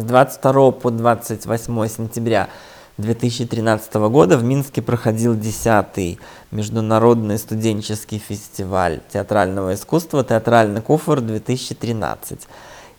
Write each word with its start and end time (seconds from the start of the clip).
С 0.00 0.02
22 0.02 0.70
по 0.70 0.90
28 0.90 1.88
сентября 1.88 2.48
2013 2.96 3.94
года 4.08 4.38
в 4.38 4.42
Минске 4.42 4.80
проходил 4.80 5.34
10-й 5.34 6.18
международный 6.50 7.36
студенческий 7.36 8.16
фестиваль 8.16 9.00
театрального 9.12 9.74
искусства 9.74 10.24
«Театральный 10.24 10.80
куфор-2013». 10.80 12.38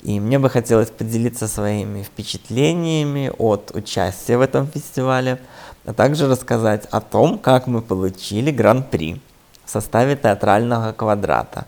И 0.03 0.19
мне 0.19 0.37
бы 0.37 0.51
хотелось 0.51 0.91
поделиться 0.91 1.47
своими 1.47 2.03
впечатлениями 2.03 3.31
от 3.35 3.71
участия 3.73 4.37
в 4.37 4.41
этом 4.41 4.67
фестивале, 4.67 5.39
а 5.85 5.93
также 5.93 6.27
рассказать 6.27 6.85
о 6.91 7.01
том, 7.01 7.39
как 7.39 7.65
мы 7.65 7.81
получили 7.81 8.51
гран-при 8.51 9.19
в 9.65 9.71
составе 9.71 10.15
театрального 10.15 10.91
квадрата. 10.91 11.65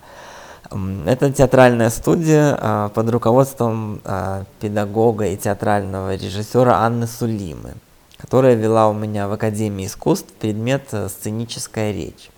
Это 0.70 1.30
театральная 1.30 1.90
студия 1.90 2.56
а, 2.58 2.88
под 2.88 3.10
руководством 3.10 4.00
а, 4.04 4.44
педагога 4.60 5.26
и 5.26 5.36
театрального 5.36 6.14
режиссера 6.14 6.78
Анны 6.78 7.06
Сулимы, 7.06 7.74
которая 8.16 8.54
вела 8.54 8.88
у 8.88 8.94
меня 8.94 9.28
в 9.28 9.32
Академии 9.32 9.86
искусств 9.86 10.32
предмет 10.32 10.88
э, 10.92 11.08
«Сценическая 11.08 11.92
речь». 11.92 12.30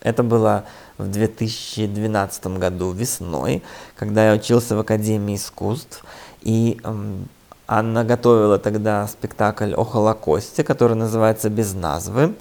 Это 0.00 0.22
было 0.22 0.64
в 0.96 1.08
2012 1.08 2.46
году 2.58 2.90
весной, 2.92 3.62
когда 3.96 4.28
я 4.28 4.34
учился 4.34 4.76
в 4.76 4.80
Академии 4.80 5.36
искусств, 5.36 6.04
и 6.40 6.80
Анна 7.66 8.04
готовила 8.04 8.58
тогда 8.58 9.06
спектакль 9.06 9.74
о 9.74 9.84
Холокосте, 9.84 10.64
который 10.64 10.96
называется 10.96 11.48
«Без 11.50 11.74
назвы», 11.74 12.34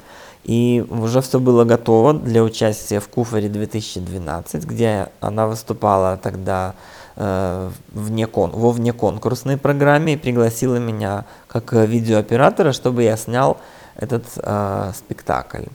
и 0.43 0.85
уже 0.89 1.21
все 1.21 1.39
было 1.39 1.65
готово 1.65 2.13
для 2.13 2.43
участия 2.43 2.99
в 2.99 3.07
Куфоре 3.09 3.49
2012, 3.49 4.65
где 4.65 5.09
она 5.19 5.47
выступала 5.47 6.17
тогда 6.17 6.73
э, 7.15 7.69
вне 7.91 8.27
кон, 8.27 8.51
во 8.51 8.71
внеконкурсной 8.71 9.57
программе 9.57 10.13
и 10.13 10.17
пригласила 10.17 10.77
меня 10.77 11.25
как 11.47 11.73
видеооператора, 11.73 12.71
чтобы 12.71 13.03
я 13.03 13.17
снял 13.17 13.57
этот 13.95 14.23
э, 14.37 14.91
спектакль. 14.95 15.65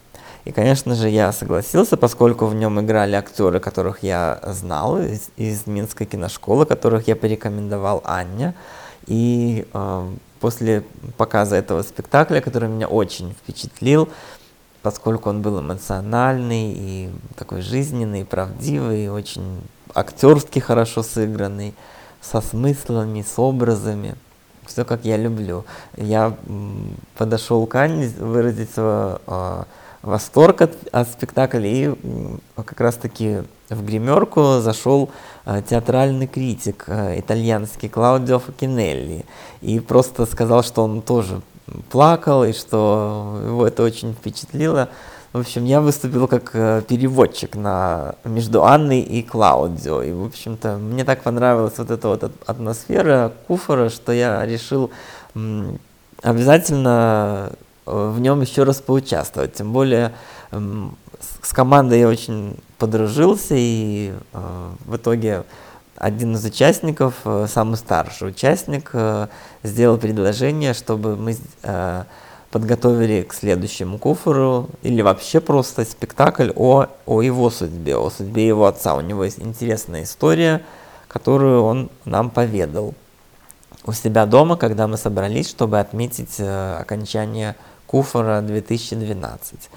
И, 0.44 0.50
конечно 0.50 0.94
же, 0.94 1.08
я 1.08 1.30
согласился, 1.32 1.96
поскольку 1.96 2.46
в 2.46 2.54
нем 2.54 2.80
играли 2.80 3.14
актеры, 3.14 3.60
которых 3.60 4.02
я 4.02 4.40
знал 4.46 4.98
из, 4.98 5.30
из 5.36 5.66
Минской 5.66 6.06
киношколы, 6.06 6.66
которых 6.66 7.06
я 7.06 7.14
порекомендовал 7.14 8.02
Анне. 8.04 8.54
И 9.06 9.66
э, 9.72 10.08
после 10.40 10.82
показа 11.16 11.56
этого 11.56 11.82
спектакля, 11.82 12.40
который 12.40 12.68
меня 12.68 12.88
очень 12.88 13.32
впечатлил, 13.32 14.08
поскольку 14.82 15.30
он 15.30 15.42
был 15.42 15.60
эмоциональный 15.60 16.72
и 16.76 17.10
такой 17.36 17.62
жизненный, 17.62 18.24
правдивый, 18.24 19.08
очень 19.08 19.62
актерски 19.94 20.58
хорошо 20.58 21.02
сыгранный, 21.02 21.74
со 22.20 22.40
смыслами, 22.40 23.22
с 23.22 23.38
образами. 23.38 24.14
Все 24.66 24.84
как 24.84 25.04
я 25.04 25.16
люблю. 25.16 25.64
Я 25.96 26.36
подошел 27.16 27.66
к 27.66 27.74
Анне 27.74 28.08
выразить 28.18 28.72
свой 28.72 29.16
э, 29.26 29.64
восторг 30.02 30.62
от, 30.62 30.76
от 30.92 31.08
спектакля 31.08 31.66
и 31.66 31.94
как 32.56 32.80
раз 32.80 32.94
таки 32.94 33.42
в 33.68 33.84
гримерку 33.84 34.60
зашел 34.60 35.10
э, 35.44 35.62
театральный 35.68 36.26
критик 36.26 36.84
э, 36.86 37.18
итальянский 37.18 37.88
Клаудио 37.88 38.38
Факинелли 38.38 39.24
и 39.60 39.80
просто 39.80 40.26
сказал, 40.26 40.62
что 40.62 40.84
он 40.84 41.02
тоже 41.02 41.40
плакал, 41.90 42.44
и 42.44 42.52
что 42.52 43.40
его 43.44 43.66
это 43.66 43.82
очень 43.82 44.14
впечатлило. 44.14 44.88
В 45.32 45.38
общем, 45.38 45.64
я 45.64 45.80
выступил 45.80 46.28
как 46.28 46.50
э, 46.52 46.82
переводчик 46.86 47.56
на, 47.56 48.16
между 48.24 48.64
Анной 48.64 49.00
и 49.00 49.22
Клаудио. 49.22 50.02
И, 50.02 50.12
в 50.12 50.26
общем-то, 50.26 50.76
мне 50.76 51.04
так 51.04 51.22
понравилась 51.22 51.78
вот 51.78 51.90
эта 51.90 52.08
вот 52.08 52.30
атмосфера 52.46 53.32
Куфора, 53.46 53.88
что 53.88 54.12
я 54.12 54.44
решил 54.44 54.90
обязательно 56.22 57.52
э, 57.86 58.10
в 58.14 58.20
нем 58.20 58.42
еще 58.42 58.64
раз 58.64 58.82
поучаствовать. 58.82 59.54
Тем 59.54 59.72
более 59.72 60.12
с 60.50 61.52
командой 61.52 62.00
я 62.00 62.08
очень 62.08 62.58
подружился, 62.76 63.54
и 63.56 64.12
э, 64.34 64.70
в 64.84 64.96
итоге 64.96 65.44
один 65.96 66.34
из 66.34 66.44
участников, 66.44 67.14
самый 67.46 67.76
старший 67.76 68.28
участник, 68.28 68.90
сделал 69.62 69.98
предложение, 69.98 70.74
чтобы 70.74 71.16
мы 71.16 71.36
э, 71.62 72.04
подготовили 72.50 73.22
к 73.22 73.34
следующему 73.34 73.98
куфору 73.98 74.68
или 74.82 75.02
вообще 75.02 75.40
просто 75.40 75.84
спектакль 75.84 76.50
о, 76.54 76.86
о 77.06 77.22
его 77.22 77.50
судьбе, 77.50 77.96
о 77.96 78.10
судьбе 78.10 78.46
его 78.46 78.66
отца. 78.66 78.94
У 78.94 79.00
него 79.00 79.24
есть 79.24 79.38
интересная 79.38 80.04
история, 80.04 80.62
которую 81.08 81.62
он 81.62 81.90
нам 82.04 82.30
поведал 82.30 82.94
у 83.84 83.92
себя 83.92 84.26
дома, 84.26 84.56
когда 84.56 84.86
мы 84.86 84.96
собрались, 84.96 85.48
чтобы 85.48 85.80
отметить 85.80 86.38
окончание 86.38 87.56
куфора 87.86 88.40
2012. 88.40 89.70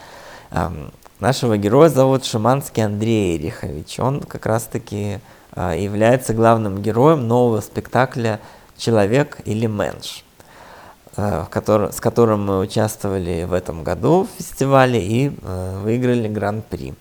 Эм, 0.51 0.91
нашего 1.19 1.57
героя 1.57 1.89
зовут 1.89 2.23
Шиманский 2.23 2.85
Андрей 2.85 3.37
Эрихович. 3.37 3.99
Он 3.99 4.21
как 4.21 4.45
раз-таки 4.45 5.19
а, 5.51 5.73
является 5.73 6.33
главным 6.33 6.81
героем 6.81 7.27
нового 7.27 7.61
спектакля 7.61 8.39
«Человек 8.77 9.39
или 9.45 9.67
менш», 9.67 10.23
а, 11.17 11.47
с 11.91 11.99
которым 12.01 12.45
мы 12.45 12.59
участвовали 12.59 13.45
в 13.45 13.53
этом 13.53 13.83
году 13.83 14.23
в 14.23 14.37
фестивале 14.37 15.01
и 15.01 15.31
а, 15.43 15.81
выиграли 15.81 16.27
гран-при. 16.27 16.93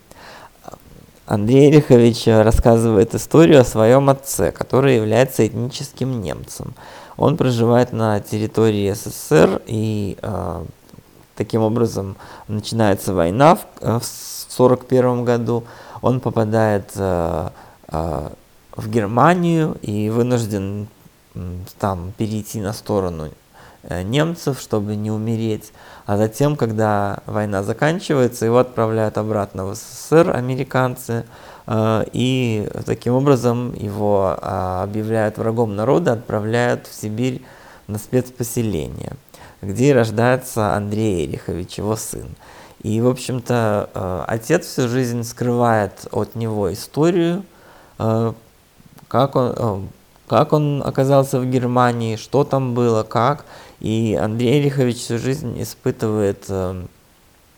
Андрей 1.25 1.71
Эрихович 1.71 2.27
рассказывает 2.27 3.15
историю 3.15 3.61
о 3.61 3.65
своем 3.65 4.09
отце, 4.09 4.51
который 4.51 4.95
является 4.95 5.45
этническим 5.45 6.21
немцем. 6.21 6.75
Он 7.17 7.35
проживает 7.35 7.93
на 7.93 8.19
территории 8.19 8.93
СССР 8.93 9.61
и 9.65 10.17
таким 11.35 11.61
образом 11.61 12.15
начинается 12.47 13.11
война 13.13 13.55
в 13.55 13.65
1941 13.81 15.25
году. 15.25 15.63
Он 16.03 16.19
попадает 16.19 16.95
в 16.95 17.51
Германию 18.77 19.77
и 19.81 20.11
вынужден 20.11 20.87
там 21.79 22.13
перейти 22.17 22.59
на 22.61 22.73
сторону 22.73 23.29
э, 23.83 24.01
немцев, 24.03 24.59
чтобы 24.59 24.95
не 24.95 25.11
умереть. 25.11 25.71
А 26.05 26.17
затем, 26.17 26.55
когда 26.55 27.19
война 27.25 27.63
заканчивается, 27.63 28.45
его 28.45 28.59
отправляют 28.59 29.17
обратно 29.17 29.65
в 29.65 29.75
СССР 29.75 30.31
американцы, 30.35 31.25
э, 31.67 32.05
и 32.13 32.69
таким 32.85 33.13
образом 33.13 33.73
его 33.73 34.37
а, 34.41 34.83
объявляют 34.83 35.37
врагом 35.37 35.75
народа, 35.75 36.13
отправляют 36.13 36.87
в 36.87 36.93
Сибирь 36.93 37.41
на 37.87 37.97
спецпоселение, 37.97 39.13
где 39.61 39.93
рождается 39.93 40.73
Андрей 40.73 41.25
Эрихович, 41.25 41.79
его 41.79 41.95
сын. 41.95 42.27
И, 42.81 43.01
в 43.01 43.07
общем-то, 43.07 43.89
э, 43.93 44.23
отец 44.27 44.65
всю 44.67 44.87
жизнь 44.87 45.23
скрывает 45.23 46.07
от 46.11 46.35
него 46.35 46.71
историю, 46.71 47.43
как 49.07 49.35
он, 49.37 49.89
как 50.27 50.53
он 50.53 50.81
оказался 50.85 51.39
в 51.39 51.45
Германии, 51.45 52.15
что 52.15 52.43
там 52.43 52.73
было, 52.73 53.03
как. 53.03 53.45
И 53.79 54.17
Андрей 54.19 54.61
Эрихович 54.61 54.97
всю 54.97 55.17
жизнь 55.19 55.61
испытывает 55.61 56.45
э, 56.49 56.85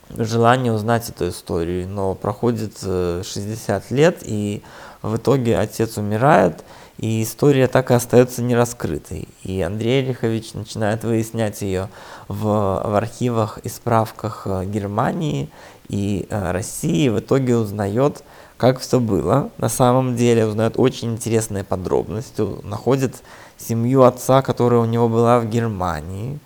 желание 0.09 0.73
узнать 0.73 1.09
эту 1.09 1.29
историю, 1.29 1.87
но 1.87 2.15
проходит 2.15 2.79
60 2.79 3.83
э, 3.91 3.95
лет, 3.95 4.17
и 4.23 4.61
в 5.01 5.15
итоге 5.15 5.57
отец 5.57 5.97
умирает, 5.97 6.63
и 6.97 7.23
история 7.23 7.67
так 7.67 7.91
и 7.91 7.93
остается 7.93 8.41
нераскрытой. 8.41 9.29
И 9.43 9.61
Андрей 9.61 10.03
Эрихович 10.03 10.53
начинает 10.53 11.03
выяснять 11.03 11.61
ее 11.61 11.89
в, 12.27 12.43
в 12.43 12.95
архивах 12.95 13.59
и 13.59 13.69
справках 13.69 14.47
Германии 14.65 15.49
и 15.87 16.27
России, 16.29 17.05
и 17.05 17.09
в 17.09 17.19
итоге 17.19 17.55
узнает, 17.55 18.23
как 18.57 18.79
все 18.79 18.99
было 18.99 19.49
на 19.57 19.69
самом 19.69 20.15
деле, 20.15 20.45
узнает 20.45 20.73
очень 20.77 21.13
интересные 21.13 21.63
подробности, 21.63 22.43
находит 22.63 23.15
семью 23.57 24.03
отца, 24.03 24.41
которая 24.41 24.81
у 24.81 24.85
него 24.85 25.07
была 25.07 25.39
в 25.39 25.47
Германии, 25.47 26.39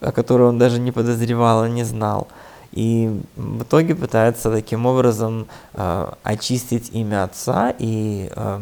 о 0.00 0.12
которой 0.12 0.48
он 0.48 0.58
даже 0.58 0.78
не 0.78 0.92
подозревал 0.92 1.64
и 1.66 1.70
не 1.70 1.84
знал. 1.84 2.28
И 2.72 3.20
в 3.36 3.62
итоге 3.62 3.94
пытается 3.94 4.50
таким 4.50 4.86
образом 4.86 5.46
э, 5.74 6.12
очистить 6.22 6.90
имя 6.92 7.24
отца 7.24 7.74
и 7.78 8.30
э, 8.34 8.60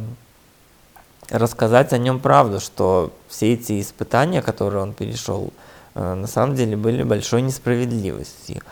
рассказать 1.31 1.93
о 1.93 1.99
нем 1.99 2.19
правду, 2.19 2.59
что 2.61 3.13
все 3.29 3.55
эти 3.55 3.81
испытания, 3.81 4.43
которые 4.43 4.83
он 4.83 4.95
перешел, 4.95 5.53
э, 5.95 6.15
на 6.15 6.27
самом 6.27 6.57
деле 6.57 6.77
были 6.77 7.05
большой 7.05 7.43
несправедливостью. 7.43 8.63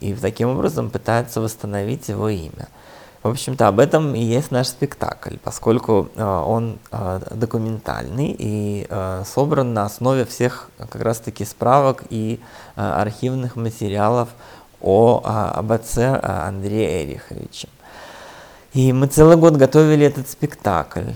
И 0.00 0.14
таким 0.14 0.48
образом 0.48 0.90
пытается 0.90 1.42
восстановить 1.42 2.08
его 2.08 2.30
имя. 2.30 2.68
В 3.22 3.28
общем-то, 3.28 3.68
об 3.68 3.80
этом 3.80 4.14
и 4.14 4.20
есть 4.20 4.50
наш 4.50 4.68
спектакль, 4.68 5.36
поскольку 5.44 6.08
э, 6.16 6.24
он 6.24 6.78
э, 6.90 7.20
документальный 7.32 8.34
и 8.38 8.86
э, 8.88 9.24
собран 9.26 9.74
на 9.74 9.84
основе 9.84 10.24
всех 10.24 10.70
как 10.78 11.02
раз-таки 11.02 11.44
справок 11.44 12.04
и 12.08 12.40
э, 12.76 12.80
архивных 12.80 13.56
материалов 13.56 14.30
о, 14.80 15.20
о, 15.22 15.50
об 15.50 15.70
отце 15.70 16.18
Андрея 16.22 17.04
Эриховича. 17.04 17.68
И 18.72 18.90
мы 18.94 19.06
целый 19.06 19.36
год 19.36 19.56
готовили 19.56 20.06
этот 20.06 20.30
спектакль. 20.30 21.12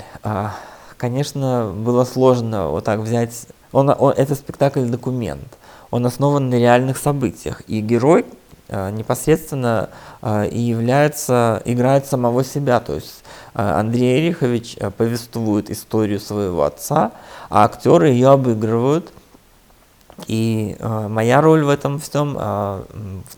конечно, 0.98 1.72
было 1.74 2.04
сложно 2.04 2.68
вот 2.68 2.84
так 2.84 3.00
взять... 3.00 3.46
Он, 3.72 3.94
он, 3.98 4.12
это 4.12 4.34
спектакль-документ. 4.34 5.56
Он 5.90 6.04
основан 6.04 6.50
на 6.50 6.56
реальных 6.56 6.98
событиях. 6.98 7.62
И 7.66 7.80
герой 7.80 8.26
э, 8.26 8.43
непосредственно 8.68 9.90
э, 10.22 10.48
и 10.48 10.58
является, 10.58 11.62
играет 11.64 12.06
самого 12.06 12.44
себя. 12.44 12.80
То 12.80 12.94
есть 12.94 13.24
э, 13.54 13.60
Андрей 13.60 14.20
Эрихович 14.20 14.76
э, 14.78 14.90
повествует 14.90 15.70
историю 15.70 16.20
своего 16.20 16.64
отца, 16.64 17.12
а 17.50 17.64
актеры 17.64 18.08
ее 18.08 18.30
обыгрывают– 18.30 19.12
и 20.26 20.76
э, 20.78 21.08
моя 21.08 21.40
роль 21.40 21.64
в 21.64 21.68
этом 21.68 21.98
всем 21.98 22.36
э, 22.38 22.82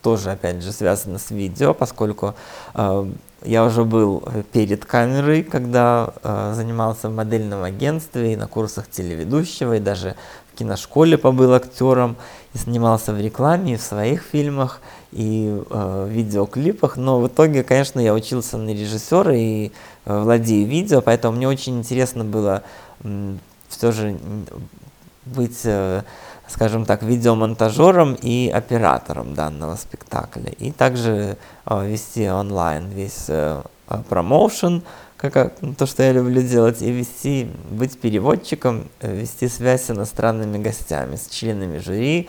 тоже, 0.02 0.32
опять 0.32 0.62
же, 0.62 0.72
связана 0.72 1.18
с 1.18 1.30
видео, 1.30 1.72
поскольку 1.74 2.34
э, 2.74 3.06
я 3.44 3.64
уже 3.64 3.84
был 3.84 4.22
перед 4.52 4.84
камерой, 4.84 5.42
когда 5.42 6.12
э, 6.22 6.52
занимался 6.54 7.08
в 7.08 7.14
модельном 7.14 7.62
агентстве 7.62 8.34
и 8.34 8.36
на 8.36 8.46
курсах 8.46 8.90
телеведущего, 8.90 9.76
и 9.76 9.80
даже 9.80 10.16
в 10.52 10.58
киношколе 10.58 11.16
побыл 11.16 11.54
актером, 11.54 12.16
и 12.52 12.58
снимался 12.58 13.12
в 13.12 13.20
рекламе, 13.20 13.74
и 13.74 13.76
в 13.76 13.82
своих 13.82 14.22
фильмах, 14.22 14.80
и 15.16 15.62
э, 15.70 16.08
видеоклипах. 16.10 16.96
Но 16.96 17.20
в 17.20 17.28
итоге, 17.28 17.62
конечно, 17.64 18.00
я 18.00 18.12
учился 18.14 18.58
на 18.58 18.70
режиссера 18.70 19.34
и 19.34 19.70
э, 20.04 20.20
владею 20.20 20.66
видео, 20.66 21.00
поэтому 21.00 21.36
мне 21.36 21.48
очень 21.48 21.78
интересно 21.78 22.24
было 22.24 22.62
э, 23.02 23.36
все 23.68 23.92
же 23.92 24.16
быть... 25.24 25.60
Э, 25.64 26.02
скажем 26.48 26.84
так, 26.84 27.02
видеомонтажером 27.02 28.14
и 28.14 28.48
оператором 28.48 29.34
данного 29.34 29.76
спектакля. 29.76 30.52
И 30.58 30.70
также 30.70 31.36
э, 31.66 31.86
вести 31.86 32.28
онлайн 32.28 32.88
весь 32.88 33.24
э, 33.28 33.62
промоушен, 34.08 34.82
как 35.16 35.54
то, 35.78 35.86
что 35.86 36.02
я 36.02 36.12
люблю 36.12 36.42
делать, 36.42 36.82
и 36.82 36.90
вести, 36.90 37.48
быть 37.70 37.98
переводчиком, 37.98 38.88
э, 39.00 39.14
вести 39.14 39.48
связь 39.48 39.86
с 39.86 39.90
иностранными 39.90 40.58
гостями, 40.58 41.16
с 41.16 41.28
членами 41.28 41.78
жюри, 41.78 42.28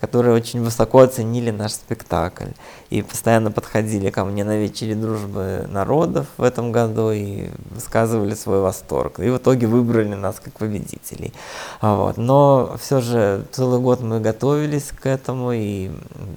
которые 0.00 0.34
очень 0.34 0.62
высоко 0.62 1.00
оценили 1.00 1.50
наш 1.50 1.72
спектакль 1.72 2.50
и 2.90 3.02
постоянно 3.02 3.50
подходили 3.50 4.10
ко 4.10 4.24
мне 4.24 4.44
на 4.44 4.56
вечере 4.58 4.94
дружбы 4.94 5.66
народов 5.70 6.26
в 6.36 6.42
этом 6.42 6.72
году 6.72 7.10
и 7.10 7.48
высказывали 7.70 8.34
свой 8.34 8.60
восторг. 8.60 9.18
И 9.20 9.30
в 9.30 9.38
итоге 9.38 9.66
выбрали 9.66 10.14
нас 10.14 10.40
как 10.42 10.54
победителей. 10.54 11.32
Вот. 11.80 12.16
Но 12.16 12.76
все 12.80 13.00
же 13.00 13.44
целый 13.52 13.80
год 13.80 14.00
мы 14.00 14.20
готовились 14.20 14.92
к 14.92 15.06
этому, 15.06 15.52
и 15.52 15.90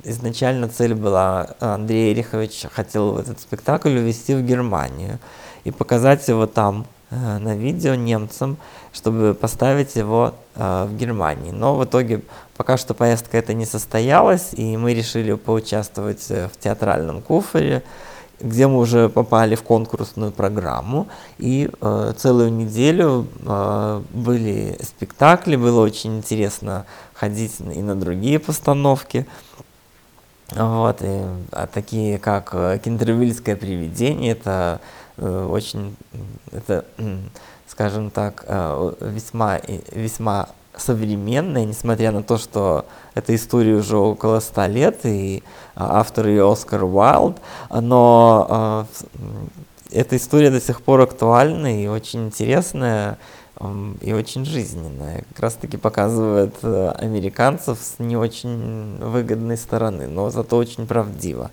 изначально 0.03 0.69
цель 0.69 0.93
была, 0.93 1.49
Андрей 1.59 2.13
Эрихович 2.13 2.67
хотел 2.71 3.17
этот 3.17 3.39
спектакль 3.39 3.97
увезти 3.97 4.35
в 4.35 4.41
Германию 4.41 5.19
и 5.63 5.71
показать 5.71 6.27
его 6.27 6.47
там, 6.47 6.85
на 7.11 7.55
видео 7.55 7.95
немцам, 7.95 8.57
чтобы 8.93 9.33
поставить 9.33 9.95
его 9.95 10.33
э, 10.55 10.87
в 10.89 10.95
Германии. 10.97 11.51
Но 11.51 11.75
в 11.75 11.85
итоге 11.85 12.21
пока 12.57 12.77
что 12.77 12.93
поездка 12.93 13.37
эта 13.37 13.53
не 13.53 13.65
состоялась, 13.65 14.49
и 14.53 14.77
мы 14.77 14.93
решили 14.93 15.33
поучаствовать 15.33 16.25
э, 16.29 16.49
в 16.53 16.57
театральном 16.59 17.21
куфоре, 17.21 17.83
где 18.39 18.67
мы 18.67 18.77
уже 18.79 19.09
попали 19.09 19.55
в 19.55 19.63
конкурсную 19.63 20.31
программу, 20.31 21.07
и 21.37 21.69
э, 21.81 22.13
целую 22.17 22.51
неделю 22.53 23.27
э, 23.45 24.01
были 24.11 24.77
спектакли, 24.83 25.55
было 25.55 25.81
очень 25.81 26.17
интересно 26.17 26.85
ходить 27.13 27.55
и 27.59 27.81
на 27.81 27.95
другие 27.95 28.39
постановки. 28.39 29.25
Вот, 30.51 31.01
и, 31.01 31.21
а 31.51 31.67
такие 31.67 32.17
как 32.17 32.55
«Кентервильское 32.81 33.55
привидение», 33.55 34.31
это 34.31 34.81
Э, 34.81 34.98
очень, 35.21 35.95
это, 36.51 36.85
скажем 37.67 38.09
так, 38.09 38.45
э, 38.47 38.93
весьма, 39.01 39.59
весьма 39.91 40.49
современная, 40.75 41.65
несмотря 41.65 42.11
на 42.11 42.23
то, 42.23 42.37
что 42.37 42.85
эта 43.13 43.35
история 43.35 43.75
уже 43.75 43.97
около 43.97 44.39
ста 44.39 44.67
лет, 44.67 44.99
и 45.03 45.43
а, 45.75 45.99
автор 45.99 46.27
ее 46.27 46.49
Оскар 46.49 46.83
Уайлд, 46.83 47.37
но 47.69 48.87
э, 49.91 49.99
эта 49.99 50.15
история 50.15 50.51
до 50.51 50.61
сих 50.61 50.81
пор 50.81 51.01
актуальна 51.01 51.83
и 51.83 51.87
очень 51.87 52.27
интересная, 52.27 53.17
и 53.99 54.13
очень 54.13 54.45
жизненная. 54.45 55.25
Как 55.29 55.39
раз 55.41 55.55
таки 55.55 55.75
показывает 55.75 56.63
американцев 56.63 57.77
с 57.81 57.99
не 57.99 58.15
очень 58.15 58.97
выгодной 58.99 59.57
стороны, 59.57 60.07
но 60.07 60.29
зато 60.29 60.55
очень 60.55 60.87
правдиво. 60.87 61.51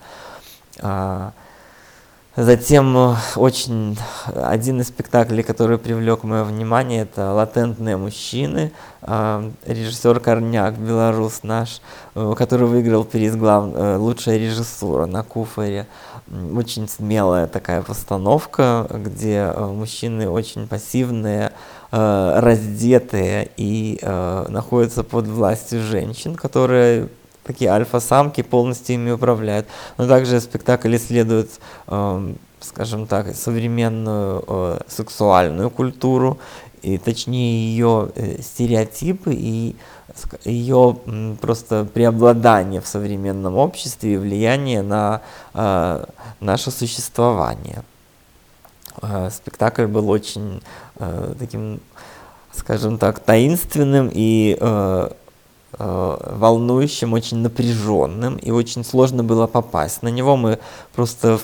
А, 2.36 2.42
Затем 2.42 2.96
э, 2.96 3.14
очень 3.36 3.98
один 4.34 4.80
из 4.80 4.88
спектаклей, 4.88 5.42
который 5.42 5.78
привлек 5.78 6.22
мое 6.22 6.44
внимание, 6.44 7.02
это 7.02 7.32
«Латентные 7.32 7.96
мужчины», 7.96 8.72
э, 9.02 9.50
режиссер 9.64 10.20
Корняк, 10.20 10.74
белорус 10.74 11.42
наш, 11.42 11.80
э, 12.14 12.34
который 12.36 12.68
выиграл 12.68 13.04
приз 13.04 13.36
глав... 13.36 13.98
«Лучшая 13.98 14.36
режиссура» 14.36 15.06
на 15.06 15.22
Куфоре. 15.22 15.86
Очень 16.54 16.88
смелая 16.88 17.46
такая 17.46 17.82
постановка, 17.82 18.86
где 18.90 19.52
мужчины 19.56 20.28
очень 20.28 20.66
пассивные, 20.66 21.52
раздетые 21.92 23.48
и 23.56 24.00
находятся 24.48 25.04
под 25.04 25.28
властью 25.28 25.82
женщин, 25.82 26.34
которые 26.34 27.08
такие 27.46 27.70
альфа-самки 27.70 28.42
полностью 28.42 28.96
ими 28.96 29.12
управляют. 29.12 29.66
Но 29.96 30.06
также 30.06 30.40
спектакль 30.40 30.96
исследует, 30.96 31.50
э, 31.86 32.34
скажем 32.60 33.06
так, 33.06 33.34
современную 33.34 34.44
э, 34.46 34.78
сексуальную 34.88 35.70
культуру, 35.70 36.38
и 36.82 36.98
точнее 36.98 37.70
ее 37.70 38.10
э, 38.14 38.42
стереотипы 38.42 39.34
и 39.34 39.76
ее 40.44 40.96
просто 41.40 41.84
преобладание 41.84 42.80
в 42.80 42.86
современном 42.86 43.56
обществе 43.56 44.14
и 44.14 44.16
влияние 44.16 44.82
на 44.82 45.20
э, 45.54 46.04
наше 46.40 46.70
существование. 46.70 47.82
Спектакль 49.30 49.84
был 49.84 50.08
очень 50.08 50.62
э, 50.98 51.34
таким, 51.38 51.80
скажем 52.50 52.96
так, 52.96 53.18
таинственным 53.18 54.10
и 54.10 54.56
Э, 54.58 55.10
волнующим, 55.78 57.12
очень 57.12 57.38
напряженным, 57.38 58.36
и 58.36 58.50
очень 58.50 58.84
сложно 58.84 59.22
было 59.24 59.46
попасть. 59.46 60.02
На 60.02 60.08
него 60.08 60.36
мы 60.36 60.58
просто 60.94 61.38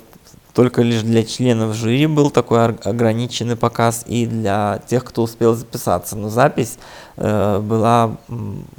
только 0.54 0.82
лишь 0.82 1.02
для 1.02 1.24
членов 1.24 1.74
жюри 1.74 2.06
был 2.06 2.30
такой 2.30 2.64
ограниченный 2.64 3.56
показ 3.56 4.04
и 4.06 4.26
для 4.26 4.82
тех, 4.86 5.04
кто 5.04 5.22
успел 5.22 5.54
записаться. 5.54 6.16
Но 6.16 6.28
запись 6.28 6.78
э, 7.16 7.58
была 7.58 8.16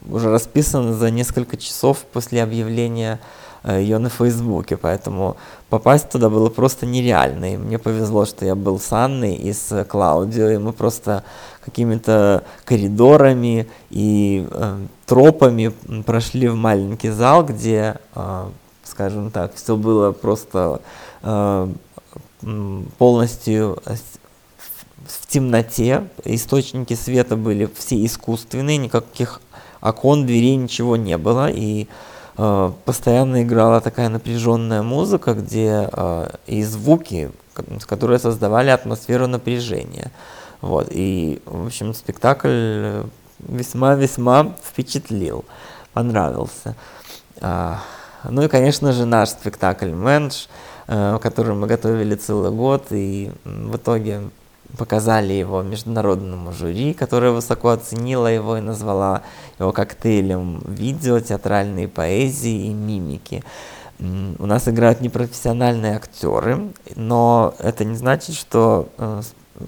уже 0.10 0.30
расписана 0.30 0.94
за 0.94 1.10
несколько 1.10 1.58
часов 1.58 2.00
после 2.14 2.44
объявления 2.44 3.20
э, 3.64 3.82
ее 3.82 3.98
на 3.98 4.10
Фейсбуке, 4.10 4.78
поэтому 4.78 5.36
попасть 5.70 6.10
туда 6.10 6.30
было 6.30 6.50
просто 6.50 6.86
нереально. 6.86 7.56
И 7.56 7.58
мне 7.58 7.80
повезло, 7.80 8.26
что 8.26 8.46
я 8.46 8.54
был 8.54 8.80
с 8.80 8.92
Анной 8.92 9.34
и 9.34 9.52
с 9.52 9.84
Клаудио, 9.86 10.50
и 10.50 10.58
мы 10.58 10.74
просто 10.74 11.24
какими-то 11.64 12.44
коридорами 12.66 13.68
и 13.90 14.48
э, 14.50 14.78
тропами 15.06 15.74
прошли 16.06 16.48
в 16.48 16.56
маленький 16.56 17.10
зал, 17.10 17.46
где, 17.46 17.96
э, 18.16 18.46
скажем 18.84 19.32
так, 19.32 19.56
все 19.56 19.76
было 19.76 20.12
просто 20.12 20.82
э, 21.22 21.68
полностью 22.98 23.82
в 25.06 25.28
темноте, 25.28 26.08
источники 26.24 26.94
света 26.94 27.36
были 27.36 27.70
все 27.78 28.04
искусственные, 28.06 28.78
никаких 28.78 29.42
окон, 29.82 30.26
дверей, 30.26 30.56
ничего 30.56 30.96
не 30.96 31.18
было, 31.18 31.50
и 31.52 31.88
э, 32.38 32.72
постоянно 32.86 33.44
играла 33.44 33.82
такая 33.82 34.10
напряженная 34.10 34.82
музыка, 34.82 35.34
где 35.34 35.90
э, 35.92 36.30
и 36.48 36.64
звуки, 36.64 37.32
которые 37.86 38.20
создавали 38.20 38.70
атмосферу 38.70 39.28
напряжения. 39.28 40.12
Вот, 40.64 40.88
и, 40.92 41.42
в 41.46 41.66
общем, 41.66 41.94
спектакль 41.94 43.02
весьма-весьма 43.40 44.56
впечатлил, 44.64 45.44
понравился. 45.92 46.78
А, 47.42 47.82
ну 48.24 48.44
и, 48.44 48.48
конечно 48.48 48.94
же, 48.94 49.06
наш 49.06 49.32
спектакль 49.32 49.92
«Мэнш», 49.92 50.48
э, 50.88 51.20
который 51.22 51.54
мы 51.54 51.68
готовили 51.68 52.16
целый 52.16 52.52
год, 52.52 52.86
и 52.92 53.34
в 53.44 53.76
итоге 53.76 54.30
показали 54.78 55.34
его 55.34 55.62
международному 55.64 56.54
жюри, 56.54 56.94
которое 56.94 57.32
высоко 57.32 57.72
оценило 57.72 58.28
его 58.28 58.56
и 58.56 58.62
назвала 58.62 59.24
его 59.60 59.74
коктейлем 59.74 60.64
видео, 60.66 61.20
театральной 61.20 61.90
поэзии 61.90 62.68
и 62.68 62.74
мимики. 62.74 63.44
У 64.00 64.46
нас 64.46 64.68
играют 64.68 65.02
непрофессиональные 65.02 65.96
актеры, 65.96 66.74
но 66.96 67.54
это 67.60 67.86
не 67.86 67.96
значит, 67.96 68.36
что 68.36 68.90
э, 68.98 69.22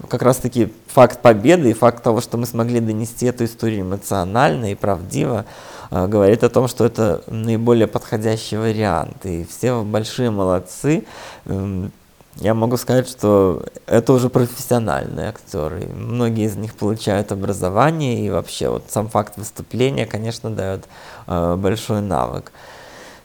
как 0.08 0.22
раз-таки 0.22 0.72
факт 0.88 1.22
победы 1.22 1.70
и 1.70 1.74
факт 1.74 2.02
того, 2.02 2.20
что 2.20 2.36
мы 2.36 2.46
смогли 2.46 2.80
донести 2.80 3.26
эту 3.26 3.44
историю 3.44 3.82
эмоционально 3.82 4.72
и 4.72 4.74
правдиво, 4.74 5.46
э, 5.90 6.06
говорит 6.06 6.44
о 6.44 6.50
том, 6.50 6.68
что 6.68 6.84
это 6.84 7.22
наиболее 7.28 7.86
подходящий 7.86 8.56
вариант. 8.56 9.24
И 9.24 9.44
все 9.44 9.82
большие 9.82 10.30
молодцы. 10.30 11.04
Эм, 11.46 11.92
я 12.36 12.52
могу 12.52 12.76
сказать, 12.76 13.08
что 13.08 13.64
это 13.86 14.12
уже 14.12 14.28
профессиональные 14.28 15.30
актеры. 15.30 15.86
Многие 15.94 16.44
из 16.44 16.56
них 16.56 16.74
получают 16.74 17.32
образование, 17.32 18.26
и 18.26 18.28
вообще 18.28 18.68
вот 18.68 18.84
сам 18.88 19.08
факт 19.08 19.38
выступления, 19.38 20.04
конечно, 20.04 20.50
дает 20.50 20.84
э, 21.26 21.56
большой 21.56 22.02
навык. 22.02 22.52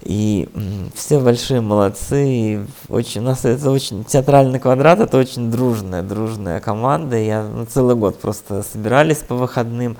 И 0.03 0.49
все 0.95 1.19
большие 1.19 1.61
молодцы. 1.61 2.27
И 2.27 2.59
очень, 2.89 3.21
у 3.21 3.25
нас 3.25 3.45
это 3.45 3.69
очень 3.71 4.03
театральный 4.03 4.59
квадрат, 4.59 4.99
это 4.99 5.17
очень 5.17 5.51
дружная, 5.51 6.01
дружная 6.01 6.59
команда. 6.59 7.17
Я 7.17 7.43
ну, 7.43 7.65
целый 7.65 7.95
год 7.95 8.19
просто 8.19 8.63
собирались 8.63 9.19
по 9.19 9.35
выходным 9.35 9.97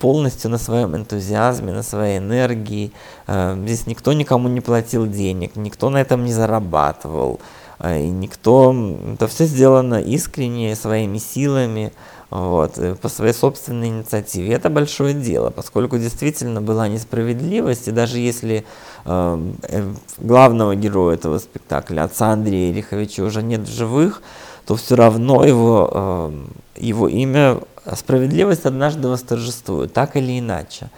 полностью 0.00 0.50
на 0.50 0.58
своем 0.58 0.96
энтузиазме, 0.96 1.72
на 1.72 1.82
своей 1.82 2.18
энергии. 2.18 2.92
Э, 3.26 3.56
здесь 3.64 3.86
никто 3.86 4.12
никому 4.12 4.48
не 4.48 4.60
платил 4.60 5.06
денег, 5.06 5.56
никто 5.56 5.90
на 5.90 5.98
этом 5.98 6.24
не 6.24 6.32
зарабатывал. 6.32 7.40
Э, 7.78 8.00
и 8.00 8.08
никто, 8.08 8.74
это 9.14 9.28
все 9.28 9.44
сделано 9.44 10.00
искренне, 10.00 10.74
своими 10.76 11.18
силами 11.18 11.92
вот, 12.30 12.78
э, 12.78 12.94
по 12.94 13.08
своей 13.08 13.32
собственной 13.32 13.88
инициативе. 13.88 14.54
Это 14.54 14.70
большое 14.70 15.14
дело, 15.14 15.50
поскольку 15.50 15.98
действительно 15.98 16.60
была 16.60 16.88
несправедливость, 16.88 17.88
и 17.88 17.92
даже 17.92 18.18
если 18.18 18.64
э, 19.04 19.52
э, 19.62 19.94
главного 20.18 20.74
героя 20.74 21.14
этого 21.14 21.38
спектакля, 21.38 22.04
отца 22.04 22.32
Андрея 22.32 22.74
Риховича, 22.74 23.22
уже 23.22 23.42
нет 23.42 23.60
в 23.62 23.72
живых, 23.72 24.22
то 24.66 24.74
все 24.74 24.96
равно 24.96 25.44
его, 25.44 25.90
э, 25.92 26.32
его 26.76 27.08
имя, 27.08 27.60
справедливость 27.94 28.66
однажды 28.66 29.08
восторжествует, 29.08 29.92
так 29.92 30.16
или 30.16 30.38
иначе. 30.38 30.90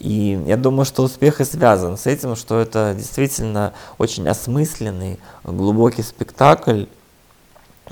И 0.00 0.42
я 0.46 0.56
думаю, 0.56 0.84
что 0.84 1.02
успех 1.02 1.40
и 1.40 1.44
связан 1.44 1.96
с 1.96 2.06
этим, 2.06 2.34
что 2.34 2.58
это 2.58 2.94
действительно 2.96 3.72
очень 3.98 4.26
осмысленный, 4.28 5.20
глубокий 5.44 6.02
спектакль, 6.02 6.84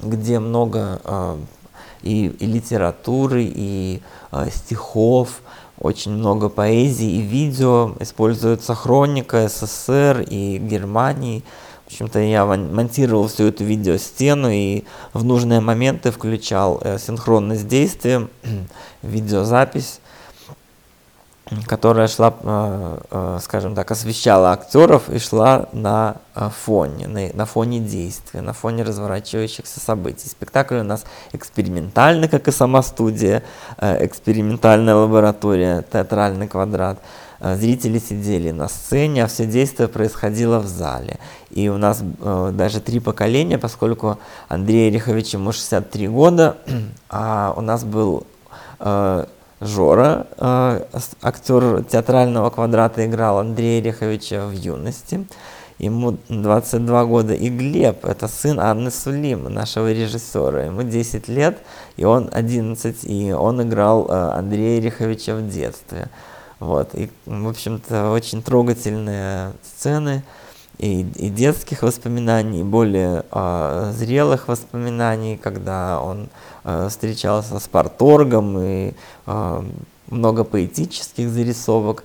где 0.03 0.41
много 0.41 1.01
э, 1.05 1.37
и, 2.03 2.27
и 2.27 2.47
литературы, 2.47 3.45
и 3.45 4.03
э, 4.31 4.49
стихов, 4.51 5.43
очень 5.79 6.13
много 6.13 6.49
поэзии 6.49 7.17
и 7.17 7.21
видео, 7.21 7.95
используется. 8.01 8.75
Хроника 8.75 9.49
СССР 9.49 10.25
и 10.29 10.59
Германии. 10.59 11.43
В 11.85 11.87
общем-то, 11.89 12.21
я 12.21 12.47
монтировал 12.47 13.29
всю 13.29 13.49
эту 13.49 13.65
видеостену 13.65 14.49
и 14.51 14.85
в 15.13 15.25
нужные 15.25 15.61
моменты 15.61 16.11
включал 16.11 16.81
э, 16.83 16.99
синхронность 16.99 17.67
действия, 17.67 18.29
видеозапись 19.03 20.01
которая 21.67 22.09
шла, 22.09 22.35
э, 22.43 22.99
э, 23.11 23.39
скажем 23.43 23.75
так, 23.75 23.91
освещала 23.91 24.53
актеров 24.53 25.09
и 25.09 25.19
шла 25.19 25.69
на 25.73 26.17
э, 26.35 26.49
фоне, 26.65 27.09
на, 27.09 27.29
на 27.35 27.47
фоне 27.47 27.81
действия, 27.81 28.41
на 28.41 28.53
фоне 28.53 28.83
разворачивающихся 28.83 29.81
событий. 29.81 30.29
Спектакль 30.29 30.77
у 30.77 30.83
нас 30.83 31.05
экспериментальный, 31.33 32.29
как 32.29 32.49
и 32.49 32.53
сама 32.53 32.83
студия, 32.83 33.43
экспериментальная 33.79 34.95
лаборатория, 34.95 35.85
театральный 35.91 36.49
квадрат. 36.49 36.99
Зрители 37.41 37.99
сидели 37.99 38.53
на 38.53 38.69
сцене, 38.69 39.25
а 39.25 39.27
все 39.27 39.47
действие 39.47 39.89
происходило 39.89 40.61
в 40.61 40.67
зале. 40.67 41.19
И 41.51 41.69
у 41.69 41.77
нас 41.77 42.01
даже 42.01 42.81
три 42.81 43.01
поколения, 43.01 43.59
поскольку 43.59 44.19
Андрей 44.49 44.91
Рихович 44.91 45.35
ему 45.35 45.51
63 45.51 46.07
года, 46.07 46.59
а 47.11 47.53
у 47.57 47.61
нас 47.61 47.83
был 47.83 48.27
Жора, 49.65 50.27
э, 50.39 50.81
актер 51.23 51.85
театрального 51.85 52.51
квадрата, 52.51 53.07
играл 53.07 53.39
Андрея 53.39 53.83
Реховича 53.83 54.47
в 54.47 54.53
юности. 54.53 55.27
Ему 55.79 56.19
22 56.29 57.05
года. 57.07 57.35
И 57.35 57.49
Глеб, 57.49 58.05
это 58.05 58.29
сын 58.29 58.61
Анны 58.61 58.91
Сулим, 58.91 59.45
нашего 59.45 59.93
режиссера. 59.93 60.65
Ему 60.65 60.83
10 60.83 61.29
лет, 61.29 61.59
и 61.97 62.05
он 62.05 62.29
11, 62.33 63.05
и 63.05 63.33
он 63.33 63.63
играл 63.63 64.07
э, 64.09 64.13
Андрея 64.13 64.81
Реховича 64.81 65.35
в 65.37 65.49
детстве. 65.49 66.09
Вот. 66.61 66.95
И, 66.95 67.11
в 67.27 67.49
общем-то, 67.49 68.11
очень 68.11 68.43
трогательные 68.43 69.53
сцены 69.63 70.23
и, 70.79 71.01
и 71.01 71.29
детских 71.29 71.83
воспоминаний, 71.83 72.61
и 72.61 72.65
более 72.65 73.25
э, 73.31 73.93
зрелых 73.95 74.49
воспоминаний, 74.49 75.37
когда 75.37 76.01
он 76.01 76.29
э, 76.65 76.89
встречался 76.89 77.59
с 77.59 77.69
парторгом, 77.69 78.59
и 78.59 78.95
э, 79.27 79.63
много 80.09 80.45
поэтических 80.45 81.29
зарисовок. 81.29 82.05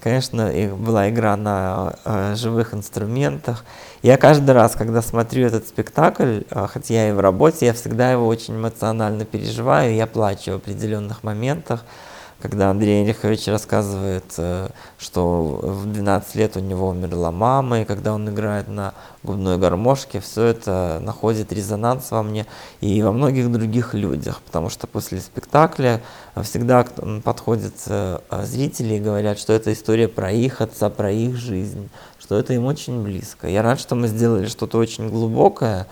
Конечно, 0.00 0.50
и 0.50 0.68
была 0.68 1.08
игра 1.08 1.36
на 1.36 1.94
э, 2.04 2.34
живых 2.36 2.74
инструментах. 2.74 3.64
Я 4.02 4.16
каждый 4.16 4.50
раз, 4.50 4.74
когда 4.74 5.02
смотрю 5.02 5.46
этот 5.46 5.68
спектакль, 5.68 6.40
э, 6.50 6.66
хотя 6.68 6.94
я 6.94 7.08
и 7.10 7.12
в 7.12 7.20
работе, 7.20 7.66
я 7.66 7.72
всегда 7.74 8.10
его 8.10 8.26
очень 8.26 8.56
эмоционально 8.56 9.24
переживаю, 9.24 9.94
я 9.94 10.06
плачу 10.06 10.52
в 10.52 10.56
определенных 10.56 11.22
моментах 11.22 11.84
когда 12.44 12.68
Андрей 12.68 13.04
Орехович 13.04 13.46
рассказывает, 13.46 14.34
э, 14.36 14.68
что 14.98 15.60
в 15.62 15.90
12 15.90 16.34
лет 16.34 16.58
у 16.58 16.60
него 16.60 16.90
умерла 16.90 17.32
мама, 17.32 17.80
и 17.80 17.84
когда 17.86 18.12
он 18.12 18.28
играет 18.28 18.68
на 18.68 18.92
губной 19.22 19.56
гармошке, 19.56 20.20
все 20.20 20.42
это 20.44 20.98
находит 21.00 21.54
резонанс 21.54 22.10
во 22.10 22.22
мне 22.22 22.44
и 22.82 23.02
во 23.02 23.12
многих 23.12 23.50
других 23.50 23.94
людях, 23.94 24.42
потому 24.42 24.68
что 24.68 24.86
после 24.86 25.20
спектакля 25.20 26.02
всегда 26.42 26.86
подходят 27.24 27.76
э, 27.86 28.18
зрители 28.42 28.96
и 28.96 29.00
говорят, 29.00 29.38
что 29.38 29.54
это 29.54 29.72
история 29.72 30.08
про 30.08 30.30
их 30.30 30.60
отца, 30.60 30.90
про 30.90 31.10
их 31.10 31.36
жизнь, 31.36 31.88
что 32.18 32.36
это 32.38 32.52
им 32.52 32.66
очень 32.66 33.02
близко. 33.02 33.48
Я 33.48 33.62
рад, 33.62 33.80
что 33.80 33.94
мы 33.94 34.06
сделали 34.06 34.48
что-то 34.48 34.76
очень 34.76 35.08
глубокое 35.08 35.86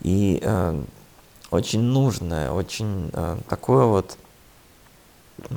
и 0.00 0.40
э, 0.42 0.82
очень 1.52 1.82
нужное, 1.82 2.50
очень 2.50 3.08
э, 3.12 3.36
такое 3.48 3.84
вот 3.84 4.16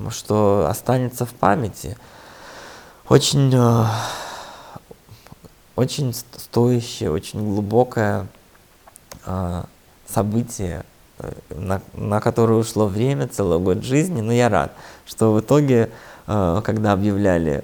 что 0.10 0.68
останется 0.70 1.26
в 1.26 1.34
памяти. 1.34 1.98
Очень, 3.08 3.54
э, 3.54 3.86
очень 5.76 6.14
стоящее, 6.14 7.12
очень 7.12 7.48
глубокое 7.48 8.28
э, 9.26 9.64
событие, 10.08 10.84
э, 11.20 11.32
на, 11.50 11.82
на 11.94 12.20
которое 12.20 12.56
ушло 12.56 12.88
время, 12.88 13.28
целый 13.28 13.60
год 13.60 13.84
жизни, 13.84 14.22
но 14.22 14.32
я 14.32 14.50
рад, 14.50 14.72
что 15.06 15.34
в 15.34 15.40
итоге, 15.40 15.92
когда 16.26 16.94
объявляли 16.94 17.64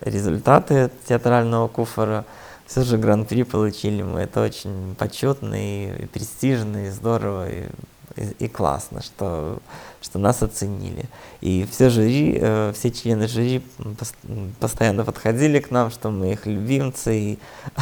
результаты 0.00 0.90
театрального 1.06 1.68
куфора, 1.68 2.24
все 2.66 2.82
же 2.82 2.98
гран-при 2.98 3.44
получили 3.44 4.02
мы. 4.02 4.22
Это 4.22 4.42
очень 4.42 4.96
почетно 4.98 5.54
и, 5.54 6.02
и 6.02 6.06
престижно, 6.06 6.86
и 6.86 6.90
здорово, 6.90 7.48
и 7.48 7.68
и, 8.16 8.44
и 8.44 8.48
классно, 8.48 9.02
что, 9.02 9.58
что 10.00 10.18
нас 10.18 10.42
оценили. 10.42 11.06
И 11.40 11.66
все 11.70 11.90
жюри, 11.90 12.38
э, 12.40 12.72
все 12.74 12.90
члены 12.90 13.28
жюри 13.28 13.62
постоянно 14.60 15.04
подходили 15.04 15.60
к 15.60 15.70
нам, 15.70 15.90
что 15.90 16.10
мы 16.10 16.32
их 16.32 16.46
любимцы, 16.46 17.18
и 17.18 17.38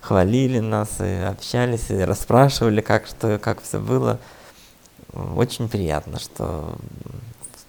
хвалили 0.00 0.60
нас, 0.60 1.00
и 1.00 1.22
общались, 1.22 1.90
и 1.90 1.98
расспрашивали, 1.98 2.80
как, 2.80 3.06
что, 3.06 3.38
как 3.38 3.62
все 3.62 3.78
было. 3.78 4.18
Очень 5.12 5.68
приятно, 5.68 6.18
что 6.18 6.76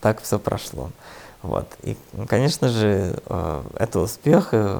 так 0.01 0.21
все 0.21 0.39
прошло. 0.39 0.91
Вот. 1.41 1.67
И, 1.83 1.97
конечно 2.27 2.69
же, 2.69 3.19
э, 3.25 3.63
это 3.77 3.99
успех. 3.99 4.53
И, 4.53 4.79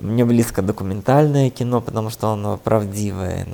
мне 0.00 0.24
близко 0.24 0.62
документальное 0.62 1.50
кино, 1.50 1.80
потому 1.80 2.10
что 2.10 2.30
оно 2.30 2.56
правдивое, 2.56 3.46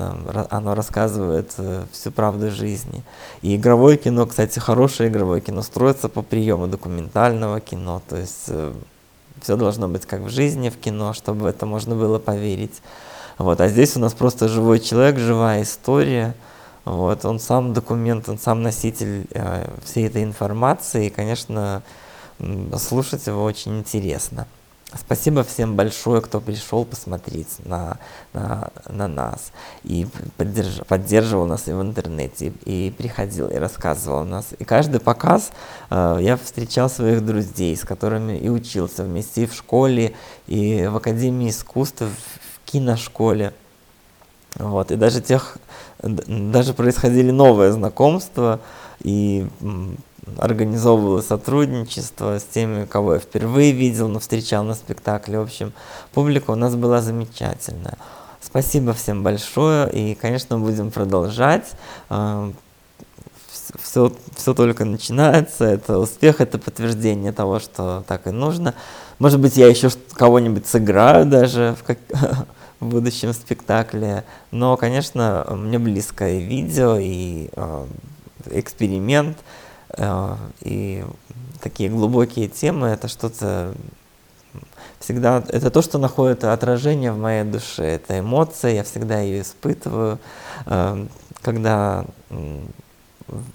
оно, 0.50 0.74
рассказывает 0.74 1.52
э, 1.58 1.84
всю 1.92 2.10
правду 2.10 2.50
жизни. 2.50 3.02
И 3.42 3.56
игровое 3.56 3.96
кино, 3.96 4.26
кстати, 4.26 4.58
хорошее 4.58 5.08
игровое 5.08 5.40
кино, 5.40 5.62
строится 5.62 6.08
по 6.08 6.22
приему 6.22 6.66
документального 6.66 7.60
кино, 7.60 8.02
то 8.08 8.16
есть 8.16 8.44
э, 8.48 8.72
все 9.40 9.56
должно 9.56 9.88
быть 9.88 10.06
как 10.06 10.20
в 10.20 10.28
жизни, 10.28 10.70
в 10.70 10.76
кино, 10.76 11.12
чтобы 11.12 11.48
это 11.48 11.66
можно 11.66 11.94
было 11.94 12.18
поверить. 12.18 12.82
Вот. 13.38 13.60
А 13.60 13.68
здесь 13.68 13.96
у 13.96 14.00
нас 14.00 14.12
просто 14.14 14.48
живой 14.48 14.80
человек, 14.80 15.18
живая 15.18 15.62
история. 15.62 16.34
Вот. 16.84 17.24
Он 17.24 17.40
сам 17.40 17.72
документ, 17.72 18.28
он 18.28 18.38
сам 18.38 18.62
носитель 18.62 19.26
э, 19.30 19.68
всей 19.84 20.06
этой 20.06 20.22
информации, 20.22 21.06
и, 21.06 21.10
конечно, 21.10 21.82
слушать 22.78 23.26
его 23.26 23.44
очень 23.44 23.78
интересно. 23.78 24.46
Спасибо 24.98 25.42
всем 25.42 25.74
большое, 25.74 26.20
кто 26.20 26.40
пришел 26.40 26.84
посмотреть 26.84 27.56
на, 27.64 27.98
на, 28.32 28.70
на 28.88 29.08
нас 29.08 29.52
и 29.82 30.06
поддерж, 30.36 30.82
поддерживал 30.86 31.46
нас 31.46 31.66
и 31.68 31.72
в 31.72 31.82
интернете, 31.82 32.52
и, 32.64 32.94
приходил, 32.96 33.48
и 33.48 33.56
рассказывал 33.56 34.24
нас. 34.24 34.48
И 34.58 34.64
каждый 34.64 35.00
показ 35.00 35.50
э, 35.90 36.18
я 36.20 36.36
встречал 36.36 36.88
своих 36.88 37.24
друзей, 37.24 37.76
с 37.76 37.84
которыми 37.84 38.38
и 38.38 38.48
учился 38.48 39.02
вместе 39.02 39.44
и 39.44 39.46
в 39.46 39.54
школе, 39.54 40.14
и 40.46 40.86
в 40.86 40.96
Академии 40.96 41.50
искусств, 41.50 42.02
в 42.02 42.70
киношколе. 42.70 43.52
Вот, 44.56 44.92
и 44.92 44.96
даже 44.96 45.20
тех, 45.20 45.58
даже 46.02 46.74
происходили 46.74 47.32
новые 47.32 47.72
знакомства, 47.72 48.60
и 49.02 49.48
организовывала 50.38 51.20
сотрудничество 51.20 52.38
с 52.38 52.44
теми, 52.44 52.84
кого 52.86 53.14
я 53.14 53.20
впервые 53.20 53.72
видел, 53.72 54.08
но 54.08 54.20
встречал 54.20 54.64
на 54.64 54.74
спектакле. 54.74 55.38
В 55.38 55.42
общем, 55.42 55.72
публика 56.12 56.50
у 56.50 56.54
нас 56.54 56.74
была 56.74 57.00
замечательная. 57.00 57.98
Спасибо 58.40 58.92
всем 58.92 59.22
большое, 59.22 59.90
и, 59.90 60.14
конечно, 60.14 60.58
будем 60.58 60.90
продолжать. 60.90 61.72
Все, 63.82 64.12
все 64.36 64.54
только 64.54 64.84
начинается, 64.84 65.64
это 65.64 65.98
успех, 65.98 66.40
это 66.40 66.58
подтверждение 66.58 67.32
того, 67.32 67.58
что 67.58 68.04
так 68.06 68.26
и 68.26 68.30
нужно. 68.30 68.74
Может 69.18 69.40
быть, 69.40 69.56
я 69.56 69.68
еще 69.68 69.88
кого-нибудь 70.12 70.66
сыграю 70.66 71.26
даже 71.26 71.74
в, 71.80 71.84
как... 71.84 71.98
в 72.80 72.86
будущем 72.86 73.32
спектакле, 73.32 74.24
но, 74.50 74.76
конечно, 74.76 75.46
мне 75.50 75.78
близко 75.78 76.28
и 76.28 76.40
видео, 76.40 76.96
и 76.98 77.48
э, 77.54 77.86
эксперимент, 78.50 79.38
и 80.60 81.04
такие 81.60 81.90
глубокие 81.90 82.48
темы, 82.48 82.88
это 82.88 83.08
что-то 83.08 83.74
всегда, 85.00 85.44
это 85.48 85.70
то, 85.70 85.82
что 85.82 85.98
находит 85.98 86.44
отражение 86.44 87.12
в 87.12 87.18
моей 87.18 87.44
душе, 87.44 87.84
это 87.84 88.18
эмоция, 88.18 88.72
я 88.72 88.84
всегда 88.84 89.20
ее 89.20 89.42
испытываю, 89.42 90.18
э, 90.66 91.06
когда 91.42 92.04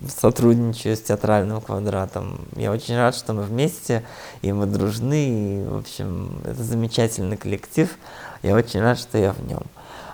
сотрудничаю 0.07 0.95
с 0.95 1.01
театральным 1.01 1.61
квадратом. 1.61 2.47
Я 2.55 2.71
очень 2.71 2.97
рад, 2.97 3.15
что 3.15 3.33
мы 3.33 3.43
вместе, 3.43 4.03
и 4.41 4.51
мы 4.51 4.65
дружны, 4.65 5.61
и, 5.61 5.67
в 5.67 5.77
общем, 5.77 6.41
это 6.43 6.63
замечательный 6.63 7.37
коллектив. 7.37 7.89
Я 8.41 8.55
очень 8.55 8.81
рад, 8.81 8.99
что 8.99 9.17
я 9.17 9.33
в 9.33 9.45
нем. 9.47 9.63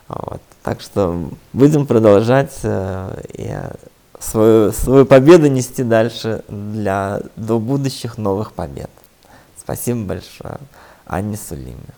Вот. 0.08 0.42
Так 0.64 0.82
что 0.82 1.30
будем 1.54 1.86
продолжать 1.86 2.60
э, 2.64 3.22
и 3.34 3.56
свою, 4.26 4.72
свою 4.72 5.06
победу 5.06 5.48
нести 5.48 5.84
дальше 5.84 6.44
для, 6.48 7.22
до 7.36 7.60
будущих 7.60 8.18
новых 8.18 8.54
побед. 8.54 8.90
Спасибо 9.58 10.06
большое, 10.06 10.58
Анне 11.06 11.38
Сулиме. 11.38 11.94